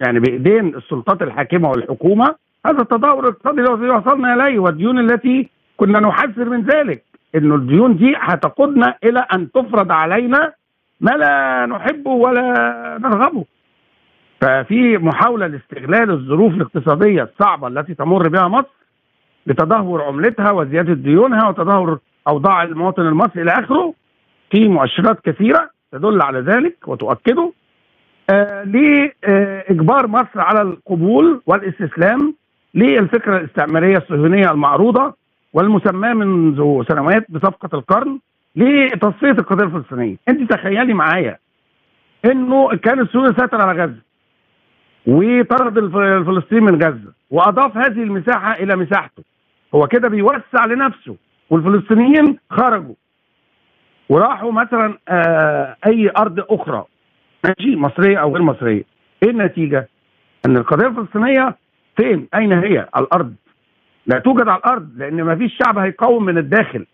[0.00, 2.34] يعني بإيدين السلطات الحاكمة والحكومة
[2.66, 7.04] هذا التدهور الاقتصادي الذي وصلنا إليه والديون التي كنا نحذر من ذلك
[7.34, 10.52] إنه الديون دي هتقودنا إلى أن تفرض علينا
[11.00, 12.42] ما لا نحبه ولا
[13.00, 13.44] نرغبه.
[14.40, 18.74] ففي محاولة لاستغلال الظروف الاقتصادية الصعبة التي تمر بها مصر
[19.46, 21.98] لتدهور عملتها وزيادة ديونها وتدهور
[22.28, 23.94] أوضاع المواطن المصري إلى آخره
[24.50, 27.52] في مؤشرات كثيرة تدل على ذلك وتؤكده
[28.30, 32.34] آه لإجبار مصر على القبول والإستسلام
[32.74, 35.14] للفكرة الاستعمارية الصهيونية المعروضة
[35.52, 38.18] والمسماة منذ سنوات بصفقة القرن
[38.56, 40.16] لتصفية القضية الفلسطينية.
[40.28, 41.38] انت تخيلي معايا
[42.24, 44.02] انه كان السوري سيطر على غزة
[45.06, 49.22] وطرد الف- الفلسطيني من غزة وأضاف هذه المساحة إلى مساحته.
[49.74, 51.16] هو كده بيوسع لنفسه
[51.50, 52.94] والفلسطينيين خرجوا
[54.08, 56.84] وراحوا مثلا آه أي أرض أخرى.
[57.44, 58.84] ماشي؟ مصرية أو غير مصرية.
[59.22, 59.88] إيه النتيجة؟
[60.46, 61.56] إن القضية الفلسطينية
[61.96, 63.34] فين؟ أين هي؟ الأرض.
[64.08, 66.86] لا توجد على الأرض لأن ما فيش شعب هيقاوم من الداخل.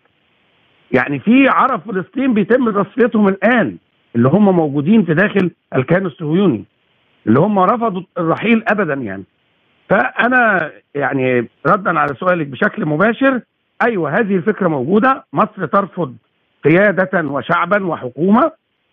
[0.91, 3.77] يعني في عرب فلسطين بيتم تصفيتهم الآن
[4.15, 6.65] اللي هم موجودين في داخل الكيان الصهيوني
[7.27, 9.23] اللي هم رفضوا الرحيل ابدا يعني.
[9.89, 13.41] فأنا يعني ردا على سؤالك بشكل مباشر
[13.87, 15.25] أيوه هذه الفكرة موجودة.
[15.33, 16.15] مصر ترفض
[16.63, 18.51] قيادة وشعبا وحكومة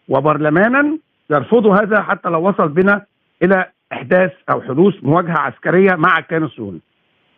[0.09, 0.99] وبرلمانا
[1.31, 3.05] يرفضوا هذا حتى لو وصل بنا
[3.43, 6.81] إلى إحداث أو حدوث مواجهة عسكرية مع الكيان الصهيوني.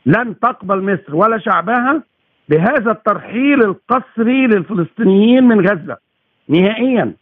[0.07, 2.03] لن تقبل مصر ولا شعبها
[2.49, 5.97] بهذا الترحيل القسري للفلسطينيين من غزة
[6.49, 7.13] نهائيا.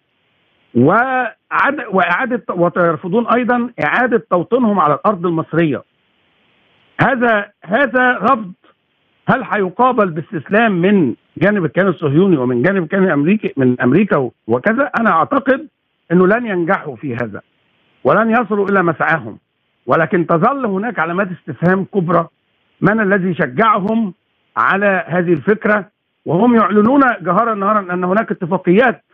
[0.74, 5.82] وعد وإعادة ويرفضون أيضا إعادة توطينهم على الأرض المصرية.
[7.00, 8.52] هذا هذا رفض
[9.28, 15.10] هل هيقابل باستسلام من جانب الكيان الصهيوني ومن جانب الكيان الامريكي من أمريكا وكذا؟ أنا
[15.10, 15.68] أعتقد
[16.12, 17.40] إنه لن ينجحوا في هذا
[18.04, 19.38] ولن يصلوا إلى مسعاهم.
[19.86, 22.28] ولكن تظل هناك علامات استفهام كبرى
[22.82, 24.14] من الذي شجعهم
[24.56, 25.88] على هذه الفكرة؟
[26.26, 29.04] وهم يعلنون جهرا نهارا أن هناك اتفاقيات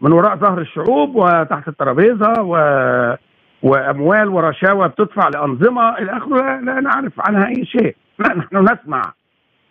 [0.00, 2.56] من وراء ظهر الشعوب وتحت الترابيزة و...
[3.62, 6.36] وأموال ورشاوى بتدفع لأنظمة إلى آخره.
[6.36, 7.96] لا, لا نعرف عنها أي شيء.
[8.18, 9.12] لا نحن نسمع.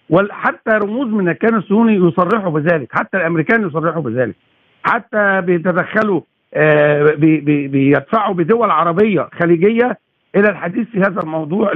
[0.09, 2.87] وحتى رموز من الكيان الصهيوني يصرحوا بذلك.
[2.91, 4.35] حتى الأمريكان يصرحوا بذلك.
[4.83, 6.21] حتى بيتدخلوا
[6.53, 9.97] آه بي بي بيدفعوا بدول عربية خليجية
[10.35, 11.73] إلى الحديث في هذا الموضوع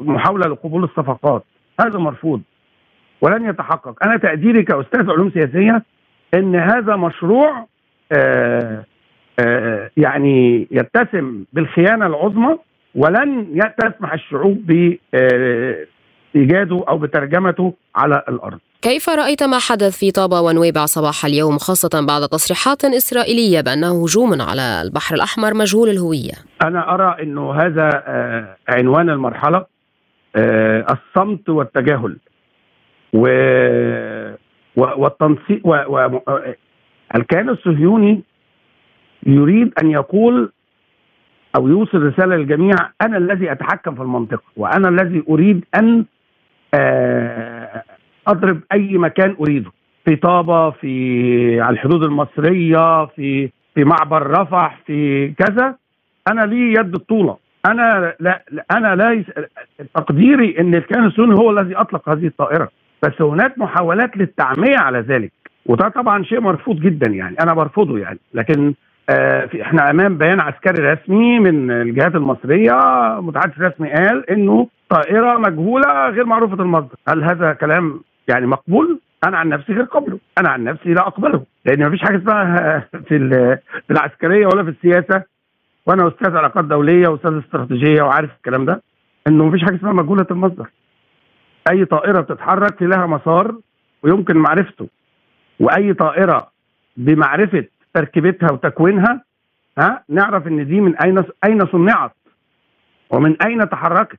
[0.00, 1.44] لمحاولة لقبول الصفقات.
[1.80, 2.42] هذا مرفوض
[3.20, 4.06] ولن يتحقق.
[4.06, 5.82] أنا تقديري كأستاذ علوم سياسية
[6.34, 7.66] إن هذا مشروع
[8.12, 8.84] آه
[9.40, 12.58] آه يعني يتسم بالخيانة العظمى
[12.94, 14.66] ولن تسمح الشعوب
[16.34, 18.58] بايجاده أو بترجمته على الأرض.
[18.84, 24.42] كيف رأيت ما حدث في طابة ونويبع صباح اليوم خاصة بعد تصريحات إسرائيلية بأنه هجوم
[24.42, 26.32] على البحر الأحمر مجهول الهوية
[26.62, 27.88] أنا أرى أنه هذا
[28.68, 29.66] عنوان المرحلة
[30.90, 32.16] الصمت والتجاهل
[33.12, 33.26] و
[34.76, 35.66] والتنسيق.
[35.66, 36.20] و...
[37.16, 38.22] الكيان الصهيوني
[39.26, 40.52] يريد أن يقول
[41.56, 46.04] أو يوصل رساله للجميع أنا الذي أتحكم في المنطقة وأنا الذي أريد أن
[48.26, 49.70] أضرب أي مكان أريده.
[50.04, 55.74] في طابة في على الحدود المصرية في في معبر رفح في كذا.
[56.28, 57.36] أنا لي يد الطولة.
[57.66, 59.24] أنا لا أنا لا
[59.94, 62.68] تقديري إن الكيان الصهيوني هو الذي أطلق هذه الطائرة.
[63.02, 65.32] بس هناك محاولات للتعمية على ذلك.
[65.66, 67.36] وده طبعا شيء مرفوض جدا يعني.
[67.40, 68.18] أنا برفضه يعني.
[68.34, 68.74] لكن
[69.10, 72.78] آه في إحنا أمام بيان عسكري رسمي من الجهات المصرية
[73.20, 76.96] متحدث رسمي قال إنه طائرة مجهولة غير معروفة المصدر.
[77.08, 81.44] هل هذا كلام يعني مقبول أنا عن نفسي غير قابله أنا عن نفسي لا أقبله
[81.64, 83.58] لأن مفيش حاجة اسمها في
[83.90, 85.22] العسكرية ولا في السياسة.
[85.86, 88.82] وأنا أستاذ علاقات دولية وأستاذ استراتيجية وعارف الكلام ده
[89.26, 90.70] إنه مفيش حاجة اسمها مجهولة المصدر.
[91.70, 93.58] أي طائرة بتتحرك لها مسار
[94.02, 94.88] ويمكن معرفته
[95.60, 96.50] وأي طائرة
[96.96, 97.64] بمعرفة
[97.94, 99.24] تركيبتها وتكوينها
[99.78, 102.16] ها نعرف إن دي من أين أين صنعت
[103.10, 104.18] ومن أين تحركت.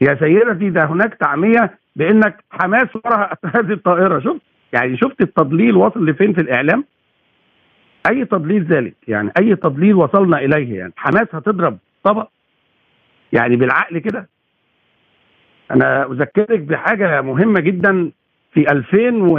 [0.00, 4.20] يا سيدتي ده هناك تعمية بإنك حماس وراء هذه الطائرة.
[4.20, 4.40] شفت
[4.72, 6.84] يعني شفت التضليل واصل لفين في الإعلام؟
[8.10, 12.28] أي تضليل ذلك يعني أي تضليل وصلنا إليه يعني حماس هتضرب طبق
[13.32, 14.28] يعني بالعقل كده.
[15.70, 18.10] أنا أذكرك بحاجة مهمة جدا.
[18.54, 19.38] في 2000 و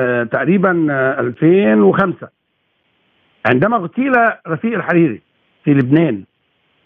[0.00, 2.28] آه تقريبا آه 2005
[3.46, 4.12] عندما اغتيل
[4.48, 5.20] رفيق الحريري
[5.64, 6.24] في لبنان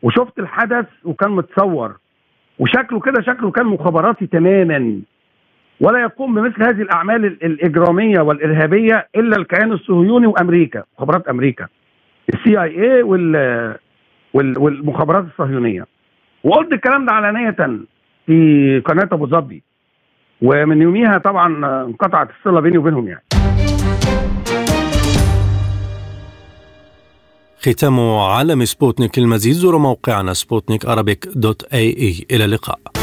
[0.03, 1.97] وشفت الحدث وكان متصور.
[2.59, 5.01] وشكله كده شكله كان مخابراتي تماما.
[5.81, 11.67] ولا يقوم بمثل هذه الأعمال الإجرامية والإرهابية إلا الكيان الصهيوني وأمريكا مخابرات أمريكا.
[12.35, 13.03] ال CIA
[14.35, 15.87] والمخابرات الصهيونية.
[16.45, 17.57] وقلت الكلام ده علانية
[18.27, 19.63] في قناة أبو ظبي.
[20.43, 21.47] ومن يوميها طبعا
[21.85, 23.38] انقطعت الصلة بيني وبينهم يعني.
[27.61, 30.87] ختام عالم سبوتنيك المزيد زور موقعنا سبوتنيك
[31.35, 32.98] دوت اي اي إلى اللقاء.